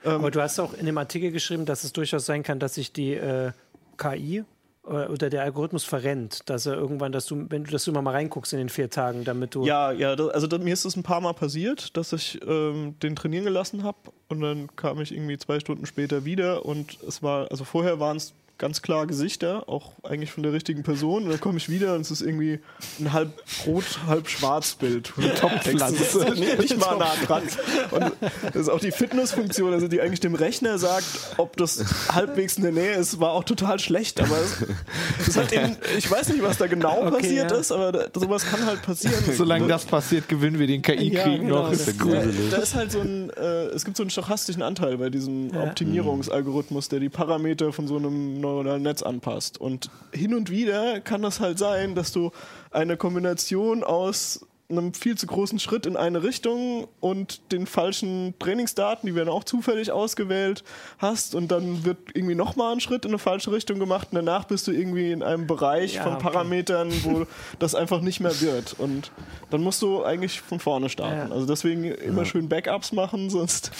[0.03, 2.93] Aber du hast auch in dem Artikel geschrieben, dass es durchaus sein kann, dass sich
[2.93, 3.51] die äh,
[3.97, 4.43] KI
[4.86, 8.53] oder der Algorithmus verrennt, dass er irgendwann, dass du, wenn du das immer mal reinguckst
[8.53, 11.03] in den vier Tagen, damit du Ja, ja, da, also da, mir ist es ein
[11.03, 15.38] paar Mal passiert, dass ich ähm, den trainieren gelassen habe und dann kam ich irgendwie
[15.38, 19.91] zwei Stunden später wieder und es war, also vorher waren es ganz klar Gesichter, auch
[20.03, 22.60] eigentlich von der richtigen Person und dann komme ich wieder und es ist irgendwie
[22.99, 23.34] ein halb
[23.66, 25.12] rot, halb schwarz Bild.
[25.39, 26.34] Topfpflanze.
[26.38, 27.43] nee, nicht mal nah dran.
[27.91, 28.12] Und
[28.45, 31.06] das ist auch die Fitnessfunktion, also die eigentlich dem Rechner sagt,
[31.38, 31.84] ob das
[32.14, 34.22] halbwegs in der Nähe ist, war auch total schlecht.
[34.22, 34.66] Aber es,
[35.28, 37.58] es hat eben, ich weiß nicht, was da genau Okay, passiert ja.
[37.58, 39.16] ist, aber da, sowas kann halt passieren.
[39.36, 41.70] Solange das passiert, gewinnen wir den KI-Krieg Ja, genau, noch.
[41.72, 41.99] das Ist.
[42.06, 45.53] Ja, da ist halt so ein, äh, es gibt so einen stochastischen Anteil bei diesem
[45.53, 45.64] Ja.
[45.64, 49.60] Optimierungsalgorithmus, der die Parameter von so einem neuronalen Netz anpasst.
[49.60, 52.32] Und hin und wieder kann das halt sein, dass du
[52.72, 59.05] eine Kombination aus einem viel zu großen Schritt in eine Richtung und den falschen Trainingsdaten,
[59.05, 60.63] die werden auch zufällig ausgewählt,
[60.97, 64.45] hast und dann wird irgendwie nochmal ein Schritt in eine falsche Richtung gemacht und danach
[64.45, 66.24] bist du irgendwie in einem Bereich Ja, von okay.
[66.24, 67.28] Parametern, wo
[67.59, 69.11] das einfach nicht mehr wird und
[69.51, 71.30] dann musst du eigentlich von vorne starten.
[71.30, 71.36] Ja.
[71.36, 73.72] Also deswegen immer schön Backups machen, sonst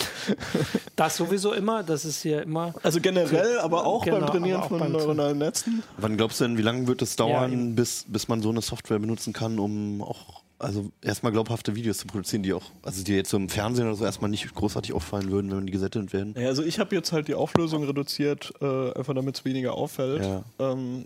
[0.96, 2.74] das sowieso immer, das ist hier immer.
[2.84, 5.82] also generell, aber auch Genau, beim Trainieren auch von beim neuronalen Netzen.
[5.98, 8.62] Wann glaubst du denn, wie lange wird es Ja, dauern, bis, bis man so eine
[8.62, 13.14] Software benutzen kann, um auch also erstmal glaubhafte Videos zu produzieren, die auch, also die
[13.14, 16.36] jetzt so im Fernsehen oder so erstmal nicht großartig auffallen würden, wenn die gesettet werden.
[16.38, 20.22] Ja, also ich habe jetzt halt die Auflösung reduziert, äh, einfach damit es weniger auffällt.
[20.24, 20.44] Ja.
[20.60, 21.06] Ähm,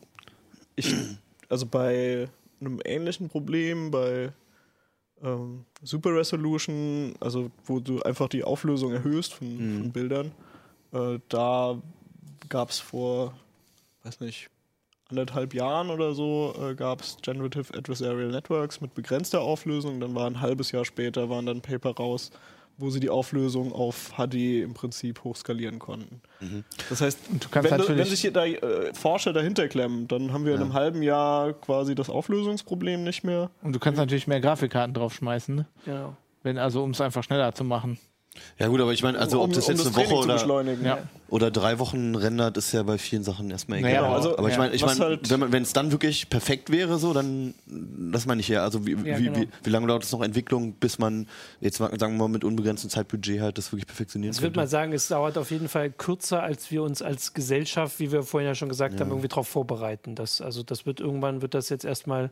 [0.76, 0.96] ich,
[1.50, 2.28] also bei
[2.62, 4.32] einem ähnlichen Problem, bei
[5.24, 9.82] ähm, Super Resolution, also wo du einfach die Auflösung erhöhst von, Mhm.
[9.82, 10.32] von Bildern,
[10.94, 11.78] äh, da
[12.48, 13.34] gab es vor,
[14.04, 14.50] weiß nicht,
[15.10, 20.00] anderthalb Jahren oder so, äh, gab es Generative Adversarial Networks mit begrenzter Auflösung.
[20.00, 22.32] Dann war ein halbes Jahr später, waren dann Paper raus,
[22.78, 26.22] wo sie die Auflösung auf HD im Prinzip hochskalieren konnten.
[26.90, 27.20] Das heißt,
[27.52, 27.64] wenn,
[27.98, 31.54] wenn sich hier da äh, Forscher dahinter klemmen, dann haben wir in einem halben Jahr
[31.54, 33.50] quasi das Auflösungsproblem nicht mehr.
[33.62, 35.66] Und du kannst natürlich mehr Grafikkarten draufschmeißen, ne?
[35.86, 36.16] Genau.
[36.42, 38.00] Wenn, also um es einfach schneller zu machen.
[38.58, 40.64] Ja gut, aber ich meine, also ob das jetzt eine Training Woche zu oder.
[40.84, 40.98] Ja.
[41.30, 43.94] oder drei Wochen rendert, ist ja bei vielen Sachen erstmal egal.
[43.94, 46.98] Naja, also, aber ich ja, meine, ich mein, halt- wenn es dann wirklich perfekt wäre,
[46.98, 48.64] so, dann das meine ich ja.
[48.64, 49.40] Also wie, Ja, wie, genau.
[49.40, 51.28] wie, wie lange dauert es noch Entwicklung, bis man
[51.62, 54.68] jetzt mal, sagen wir mal mit unbegrenztem Zeitbudget halt das wirklich perfektionieren Ich würde mal
[54.68, 58.48] sagen, es dauert auf jeden Fall kürzer, als wir uns als Gesellschaft, wie wir vorhin
[58.48, 60.16] ja schon gesagt haben, irgendwie darauf vorbereiten.
[60.16, 62.30] Das, also das wird irgendwann wird das jetzt erstmal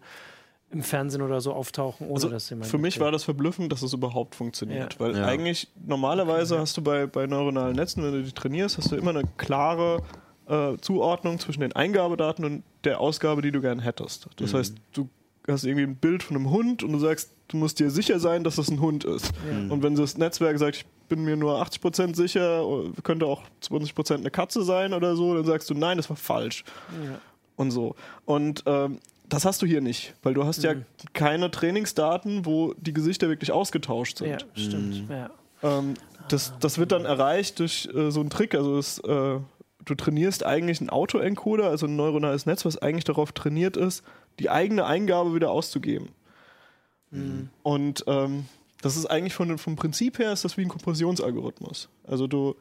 [0.69, 2.69] im Fernsehen oder so auftauchen, ohne Also dass jemand.
[2.69, 4.93] für mich war das verblüffend, dass es überhaupt funktioniert.
[4.95, 4.99] Ja.
[4.99, 5.25] Weil Ja.
[5.25, 9.11] eigentlich normalerweise hast du bei, bei neuronalen Netzen, wenn du die trainierst, hast du immer
[9.11, 10.01] eine klare
[10.47, 14.27] äh, Zuordnung zwischen den Eingabedaten und der Ausgabe, die du gern hättest.
[14.37, 15.09] Das heißt, du
[15.47, 18.43] hast irgendwie ein Bild von einem Hund und du sagst, du musst dir sicher sein,
[18.43, 19.31] dass das ein Hund ist.
[19.69, 22.61] Und wenn das Netzwerk sagt, ich bin mir nur 80% sicher,
[23.03, 26.65] könnte auch 20% eine Katze sein oder so, dann sagst du, nein, das war falsch
[27.05, 27.19] Ja.
[27.55, 27.95] und so.
[28.25, 28.99] Und ähm,
[29.29, 30.75] das hast du hier nicht, weil du hast ja
[31.13, 34.29] keine Trainingsdaten, wo die Gesichter wirklich ausgetauscht sind.
[34.29, 35.09] Ja, stimmt.
[35.09, 35.29] Ja.
[35.63, 35.95] Ähm,
[36.29, 38.55] das, das wird dann erreicht durch äh, so einen Trick.
[38.55, 39.39] Also es, äh,
[39.85, 44.03] du trainierst eigentlich einen Autoencoder, also ein neuronales Netz, was eigentlich darauf trainiert ist,
[44.39, 46.09] die eigene Eingabe wieder auszugeben.
[47.63, 48.45] Und ähm,
[48.81, 51.89] das ist eigentlich von, vom Prinzip her ist das wie ein Kompressionsalgorithmus.
[52.05, 52.55] Also du,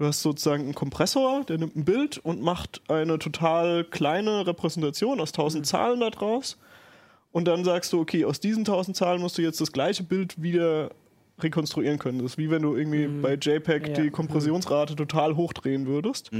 [0.00, 5.20] du hast sozusagen einen Kompressor, der nimmt ein Bild und macht eine total kleine Repräsentation
[5.20, 6.56] aus tausend Zahlen daraus.
[7.32, 10.40] Und dann sagst du, okay, aus diesen tausend Zahlen musst du jetzt das gleiche Bild
[10.42, 10.90] wieder
[11.38, 12.18] rekonstruieren können.
[12.18, 13.94] Das ist wie wenn du irgendwie bei JPEG Ja.
[14.02, 16.30] die Kompressionsrate total hochdrehen würdest.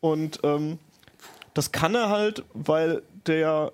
[0.00, 0.78] Und ähm,
[1.54, 3.72] das kann er halt, weil der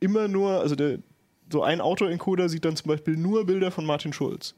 [0.00, 0.98] immer nur, also der,
[1.52, 4.54] so ein Autoencoder sieht dann zum Beispiel nur Bilder von Martin Schulz.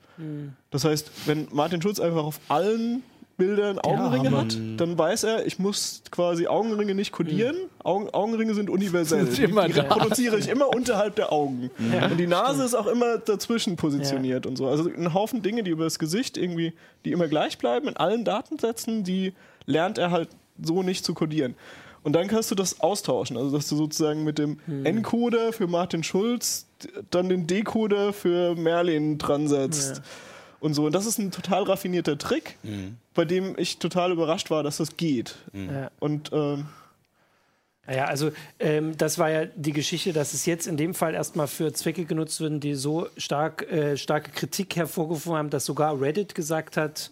[0.70, 3.02] Das heißt, wenn Martin Schulz einfach auf allen
[3.36, 4.38] Bildern Augenringe Hammer.
[4.44, 7.54] hat, dann weiß er, ich muss quasi Augenringe nicht kodieren.
[7.84, 9.26] Augen, Augenringe sind universell.
[9.26, 9.82] Sind Die, die da.
[9.82, 11.70] reproduziere ich immer unterhalb der Augen.
[12.10, 14.66] Und die Nase ist auch immer dazwischen positioniert und so.
[14.68, 16.72] Also ein Haufen Dinge, die über das Gesicht irgendwie,
[17.04, 19.34] die immer gleich bleiben in allen Datensätzen, die
[19.66, 20.30] lernt er halt
[20.62, 21.54] so nicht zu kodieren.
[22.02, 26.04] Und dann kannst du das austauschen, also dass du sozusagen mit dem Encoder für Martin
[26.04, 26.66] Schulz
[27.10, 29.96] dann den Decoder für Merlin dran setzt.
[29.96, 30.02] Ja.
[30.66, 30.86] Und so.
[30.86, 32.56] Und das ist ein total raffinierter Trick,
[33.14, 35.36] bei dem ich total überrascht war, dass das geht.
[35.54, 35.90] Ja.
[36.00, 36.66] Und ähm,
[37.88, 41.46] Ja, also ähm, das war ja die Geschichte, dass es jetzt in dem Fall erstmal
[41.46, 46.34] für Zwecke genutzt wird, die so stark, äh, starke Kritik hervorgerufen haben, dass sogar Reddit
[46.34, 47.10] gesagt hat,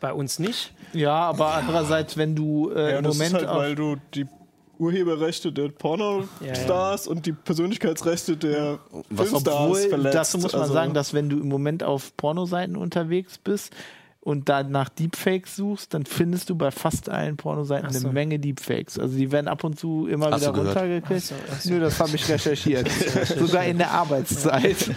[0.00, 0.72] bei uns nicht.
[0.92, 3.96] Ja, aber andererseits, wenn du äh, ja, im das Moment ist halt, auf, weil du
[4.14, 4.26] die
[4.78, 8.78] Urheberrechte der Pornostars und die Persönlichkeitsrechte der
[9.10, 10.14] Was, Filmstars obwohl, verletzt.
[10.14, 13.72] dazu muss man Also- sagen, dass wenn du im Moment auf Pornoseiten unterwegs bist
[14.20, 18.06] und da nach Deepfakes suchst, dann findest du bei fast allen Pornoseiten so.
[18.06, 18.98] eine Menge Deepfakes.
[18.98, 21.22] Also die werden ab und zu immer Hast wieder runtergekriegt.
[21.24, 21.70] Ach so, ach so.
[21.70, 22.88] Nö, das habe ich recherchiert.
[23.38, 24.76] Sogar in der Arbeitszeit.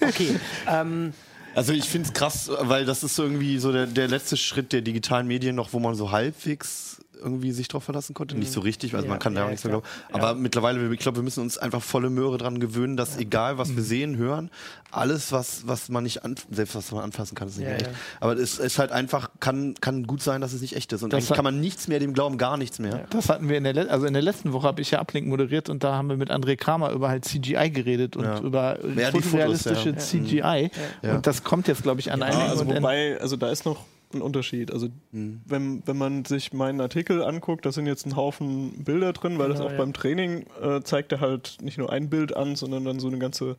[0.00, 0.36] Okay,
[0.70, 1.12] ähm,
[1.54, 4.80] Also ich finde es krass, weil das ist irgendwie so der, der letzte Schritt der
[4.82, 8.36] digitalen Medien noch, wo man so halbwegs irgendwie sich drauf verlassen konnte.
[8.36, 9.86] Nicht so richtig, also Ja, man kann da ja, auch nichts mehr glauben.
[10.12, 13.74] Aber mittlerweile, ich glaube, wir müssen uns einfach volle Möhre dran gewöhnen, dass egal was
[13.76, 14.50] wir sehen, hören,
[14.90, 17.80] alles, was, was man nicht an, selbst was man anfassen kann, ist nicht Ja, mehr
[17.80, 17.86] echt.
[17.90, 17.92] ja.
[18.20, 21.02] Aber es ist halt einfach, kann, kann gut sein, dass es nicht echt ist.
[21.02, 23.06] Und Das kann man nichts mehr dem glauben, gar nichts mehr.
[23.10, 25.68] Das hatten wir in der, also in der letzten Woche habe ich ja Uplink moderiert
[25.68, 28.38] und da haben wir mit André Kramer über halt CGI geredet und Ja.
[28.40, 29.96] über Ja, die Fotos, fotorealistische ja.
[29.96, 30.70] CGI.
[31.02, 31.14] Ja.
[31.16, 32.40] Und das kommt jetzt, glaube ich, an einigen.
[32.40, 33.78] Ja, also und in- wobei, also da ist noch
[34.14, 34.72] ein Unterschied.
[34.72, 39.38] Also wenn, wenn man sich meinen Artikel anguckt, da sind jetzt ein Haufen Bilder drin,
[39.38, 39.78] weil das Genau, auch ja.
[39.78, 43.18] beim Training äh, zeigt er halt nicht nur ein Bild an, sondern dann so eine
[43.18, 43.56] ganze,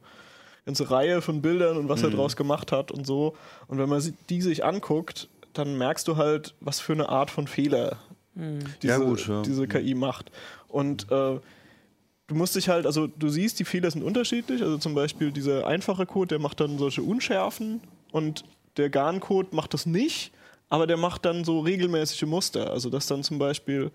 [0.65, 3.35] ganze Reihe von Bildern und was er draus gemacht hat und so.
[3.67, 7.47] Und wenn man die sich anguckt, dann merkst du halt, was für eine Art von
[7.47, 7.97] Fehler
[8.35, 9.41] diese, Ja, gut, ja.
[9.41, 10.31] diese KI macht.
[10.67, 11.39] Und äh,
[12.27, 14.61] du musst dich halt, also du siehst, die Fehler sind unterschiedlich.
[14.61, 17.81] Also zum Beispiel dieser einfache Code, der macht dann solche Unschärfen
[18.11, 18.43] und
[18.77, 20.31] der GAN-Code macht das nicht,
[20.76, 22.71] aber der macht dann so regelmäßige Muster.
[22.71, 23.91] Also dass dann zum Beispiel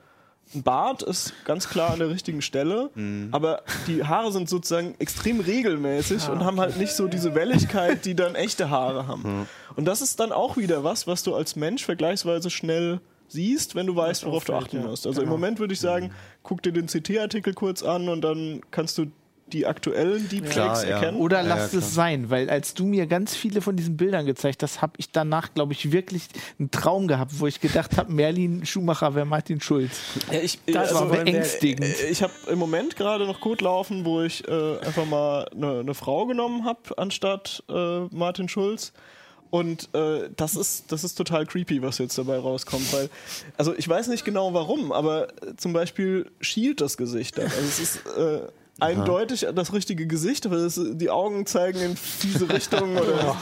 [0.55, 3.29] ein Bart ist ganz klar an der richtigen Stelle, Mhm.
[3.33, 8.15] aber die Haare sind sozusagen extrem regelmäßig und haben halt nicht so diese Welligkeit, die
[8.17, 9.47] dann echte Haare haben.
[9.77, 13.87] Und das ist dann auch wieder was, was du als Mensch vergleichsweise schnell siehst, wenn
[13.87, 14.87] du weißt, worauf du achten ja.
[14.87, 15.07] musst.
[15.07, 16.11] Also im Moment würde ich sagen,
[16.43, 19.07] guck dir den CT-Artikel kurz an und dann kannst du
[19.53, 20.91] die aktuellen Deepfakes ja.
[20.91, 21.19] erkennen.
[21.19, 24.27] Oder Ja, lasst ja, es sein, weil als du mir ganz viele von diesen Bildern
[24.27, 26.25] gezeigt hast, habe ich danach, glaube ich, wirklich
[26.59, 30.01] einen Traum gehabt, wo ich gedacht habe, Merlin Schumacher wäre Martin Schulz.
[30.31, 31.85] Ja, ich, Das also, war äh, beängstigend.
[31.85, 35.85] äh, Ich habe im Moment gerade noch Code laufen, wo ich äh, einfach mal eine
[35.85, 38.93] ne Frau genommen habe, anstatt äh, Martin Schulz.
[39.51, 42.93] Und äh, das, ist, das ist total creepy, was jetzt dabei rauskommt.
[42.93, 43.11] Weil,
[43.57, 47.47] also ich weiß nicht genau warum, aber äh, zum Beispiel schielt das Gesicht dann.
[47.47, 48.43] Also es ist äh,
[48.81, 52.97] eindeutig das richtige Gesicht, aber es, die Augen zeigen in diese Richtung.
[52.97, 53.37] Oder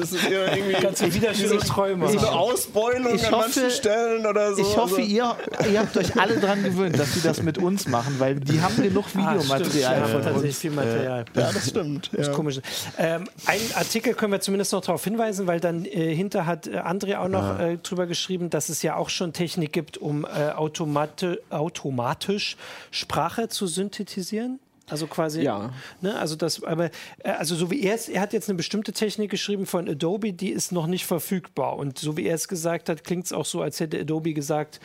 [0.00, 2.08] es ist eher irgendwie Ganz wieder schöne Träume.
[2.10, 4.62] so eine Ausbeulung Ich an hoffe- manchen Stellen oder so.
[4.62, 5.36] Ich hoffe, also, ihr,
[5.72, 8.76] ihr habt euch alle dran gewöhnt, dass sie das mit uns machen, weil die haben
[8.76, 10.58] genug Ah, Videomaterial stimmt, ja, von tatsächlich uns.
[10.58, 11.24] viel Material.
[11.34, 12.10] ja, das stimmt.
[12.12, 12.30] Das ja.
[12.32, 12.60] ist komisch.
[12.98, 16.78] Ähm, ein Artikel können wir zumindest noch darauf hinweisen, weil dann äh, hinter hat äh,
[16.78, 20.50] André auch noch äh, drüber geschrieben, dass es ja auch schon Technik gibt, um äh,
[20.52, 22.56] automati automatisch
[22.90, 24.58] Sprache zu synthetisieren.
[24.90, 25.72] Also quasi, Ja.
[26.00, 26.86] ne, also das, aber
[27.18, 30.32] äh, also so wie er es, er hat jetzt eine bestimmte Technik geschrieben von Adobe,
[30.32, 31.76] die ist noch nicht verfügbar.
[31.76, 34.80] Und so wie er es gesagt hat, klingt es auch so, als hätte Adobe gesagt,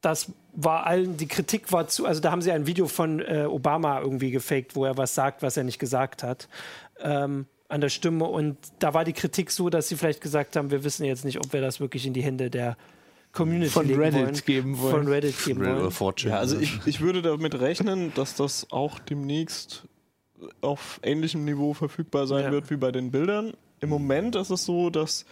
[0.00, 3.46] das war allen, die Kritik war zu, also da haben sie ein Video von äh,
[3.48, 6.48] Obama irgendwie gefaked, wo er was sagt, was er nicht gesagt hat,
[7.00, 8.24] ähm, an der Stimme.
[8.24, 11.38] Und da war die Kritik so, dass sie vielleicht gesagt haben, wir wissen jetzt nicht,
[11.38, 12.76] ob wir das wirklich in die Hände der
[13.38, 14.40] Community Von Reddit wollen.
[14.44, 14.94] geben wollen.
[14.96, 15.78] Von Reddit geben wollen.
[15.78, 16.32] oder Fortune.
[16.34, 19.84] Ja, also ich, ich würde damit rechnen, dass das auch demnächst
[20.60, 22.50] auf ähnlichem Niveau verfügbar sein Ja.
[22.52, 23.54] wird wie bei den Bildern.
[23.80, 25.24] Im Moment ist es so, dass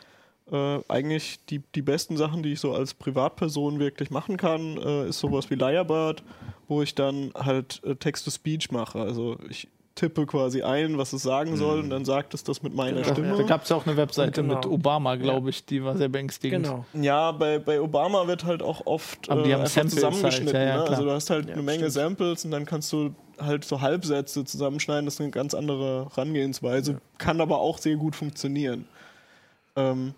[0.50, 5.08] äh, eigentlich die, die besten Sachen, die ich so als Privatperson wirklich machen kann, äh,
[5.08, 6.22] ist sowas wie Lyrebird,
[6.68, 9.00] wo ich dann halt äh, Text-to-Speech mache.
[9.00, 12.72] Also ich tippe quasi ein, was es sagen soll und dann sagt es das mit
[12.74, 13.36] meiner Genau, Stimme.
[13.36, 14.54] Da gab es auch eine Webseite Genau.
[14.54, 16.64] mit Obama, glaube ich, die war sehr beängstigend.
[16.66, 16.84] Genau.
[16.92, 20.54] Ja, bei, bei Obama wird halt auch oft Aber die äh, haben einfach Samples zusammengeschnitten.
[20.54, 20.84] halt, ja, ja, ne?
[20.84, 20.90] klar.
[20.98, 21.92] Also du hast halt Ja, eine Menge stimmt.
[21.92, 25.04] Samples und dann kannst du halt so Halbsätze zusammenschneiden.
[25.06, 27.00] Das ist eine ganz andere Herangehensweise.
[27.18, 28.86] Kann aber auch sehr gut funktionieren.
[29.74, 30.14] Ähm,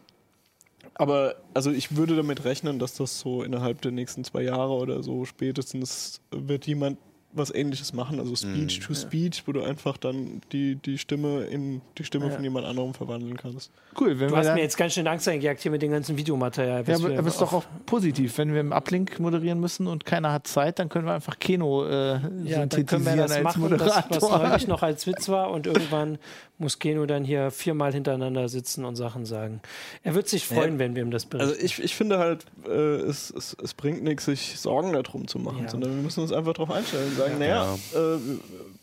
[0.95, 5.03] aber also ich würde damit rechnen, dass das so innerhalb der nächsten zwei Jahre oder
[5.03, 6.99] so spätestens wird jemand
[7.33, 11.83] was ähnliches machen, also Speech to Speech, wo du einfach dann die, die Stimme in
[11.99, 12.31] die Stimme Ja.
[12.33, 13.71] von jemand anderem verwandeln kannst.
[14.01, 16.17] Cool, wenn Du wir hast mir jetzt ganz schön Angst eingejagt hier mit dem ganzen
[16.17, 16.85] Videomaterial.
[16.87, 18.39] ja, aber aber ist doch auch positiv.
[18.39, 21.85] Wenn wir im Uplink moderieren müssen und keiner hat Zeit, dann können wir einfach Keno
[21.87, 24.23] äh, Ja, dann können wir synthetisieren das als machen, das, Moderator.
[24.33, 26.19] was neulich noch als Witz war und irgendwann
[26.61, 29.61] muss Keno dann hier viermal hintereinander sitzen und Sachen sagen.
[30.03, 30.79] Er wird sich freuen, Ja.
[30.81, 31.53] wenn wir ihm das berichten.
[31.53, 35.39] Also ich, ich finde halt, äh, es, es, es bringt nichts, sich Sorgen darum zu
[35.39, 35.69] machen, Ja.
[35.69, 38.19] sondern wir müssen uns einfach darauf einstellen sagen, naja, äh,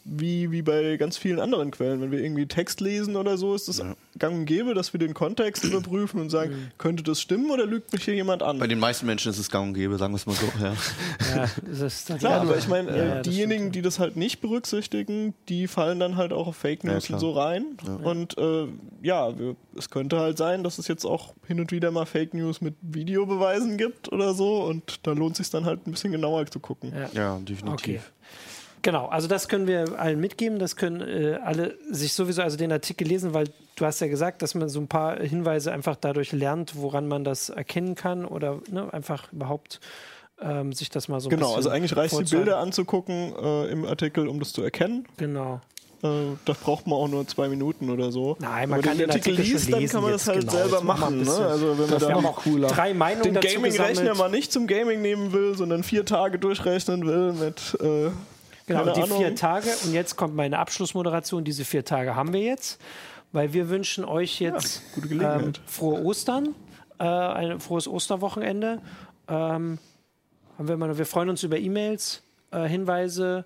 [0.07, 3.67] wie, wie bei ganz vielen anderen Quellen, wenn wir irgendwie Text lesen oder so, ist
[3.67, 3.81] es
[4.19, 7.91] gang und gäbe, dass wir den Kontext überprüfen und sagen, könnte das stimmen oder lügt
[7.91, 8.59] mich hier jemand an?
[8.59, 10.45] Bei den meisten Menschen ist es gang und gäbe, sagen wir es mal so.
[10.61, 10.73] Ja.
[11.35, 14.15] ja, das ist Klar, ja, aber ich meine, Ja, äh, ja, diejenigen, die das halt
[14.15, 17.77] nicht berücksichtigen, die fallen dann halt auch auf Fake Ja, News und so rein.
[18.03, 18.67] Und äh,
[19.01, 22.35] ja, wir, es könnte halt sein, dass es jetzt auch hin und wieder mal Fake
[22.35, 24.63] News mit Videobeweisen gibt oder so.
[24.63, 26.93] Und da lohnt sich dann halt ein bisschen genauer zu gucken.
[26.95, 27.09] Ja.
[27.13, 27.73] ja, definitiv.
[27.73, 27.99] Okay.
[28.85, 32.71] Genau, also das können wir allen mitgeben, das können äh, alle sich sowieso also den
[32.71, 36.31] Artikel lesen, weil du hast ja gesagt, dass man so ein paar Hinweise einfach dadurch
[36.33, 39.79] lernt, woran man das erkennen kann oder ne, einfach überhaupt
[40.39, 42.35] ähm, sich das mal so ein Genau, also eigentlich reicht die.
[42.35, 45.07] Bilder anzugucken äh, im Artikel, um das zu erkennen.
[45.17, 45.61] Genau.
[46.03, 48.37] Äh, das braucht man auch nur zwei Minuten oder so.
[48.39, 50.51] Nein, man Wenn kann den den Artikel Artikel liest, dann kann man das halt genau.
[50.51, 51.23] selber machen.
[51.23, 51.31] Ne?
[51.31, 52.67] Also wenn man da noch cooler.
[52.67, 57.33] Drei Meinungen den Gaming-Rechner mal nicht zum Gaming nehmen will, sondern vier Tage durchrechnen will
[57.33, 58.11] mit äh,
[58.65, 59.17] Genau, keine die Ahnung.
[59.17, 59.69] vier Tage.
[59.83, 61.43] Und jetzt kommt meine Abschlussmoderation.
[61.43, 62.81] Diese vier Tage haben wir jetzt,
[63.31, 65.43] weil wir wünschen euch jetzt Gelegenheit.
[65.43, 66.55] ähm, frohe Ostern,
[66.99, 68.81] äh, ein frohes Osterwochenende.
[69.27, 69.77] Ähm,
[70.57, 73.45] haben wir, noch, wir freuen uns über E-Mails, äh, Hinweise.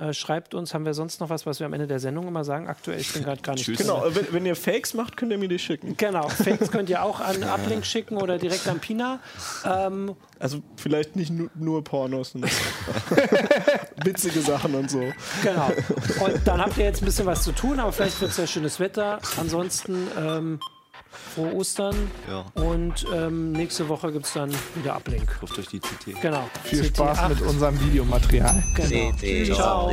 [0.00, 2.42] Äh, schreibt uns, haben wir sonst noch was, was wir am Ende der Sendung immer
[2.42, 2.68] sagen?
[2.68, 3.78] Aktuell, ich bin gerade gar nicht Tschüss.
[3.78, 5.94] Genau, wenn, wenn ihr Fakes macht, könnt ihr mir die schicken.
[5.98, 9.20] Genau, Fakes könnt ihr auch an Uplink schicken oder direkt an Pina.
[9.64, 12.50] Ähm, Also vielleicht nicht nu nur Pornos, sondern
[14.04, 15.02] witzige Sachen und so.
[15.42, 15.70] Genau.
[16.24, 18.46] Und dann habt ihr jetzt ein bisschen was zu tun, aber vielleicht wird es ja
[18.46, 19.18] schönes Wetter.
[19.38, 20.60] Ansonsten ähm,
[21.10, 21.94] frohe Ostern.
[22.28, 22.44] Ja.
[22.62, 25.40] Und ähm, nächste Woche gibt es dann wieder Uplink.
[25.42, 26.20] Ruft euch die CT.
[26.20, 26.48] Genau.
[26.64, 26.86] Viel CT8.
[26.88, 28.62] Spaß mit unserem Videomaterial.
[28.76, 29.12] Genau.
[29.12, 29.92] CT Ciao.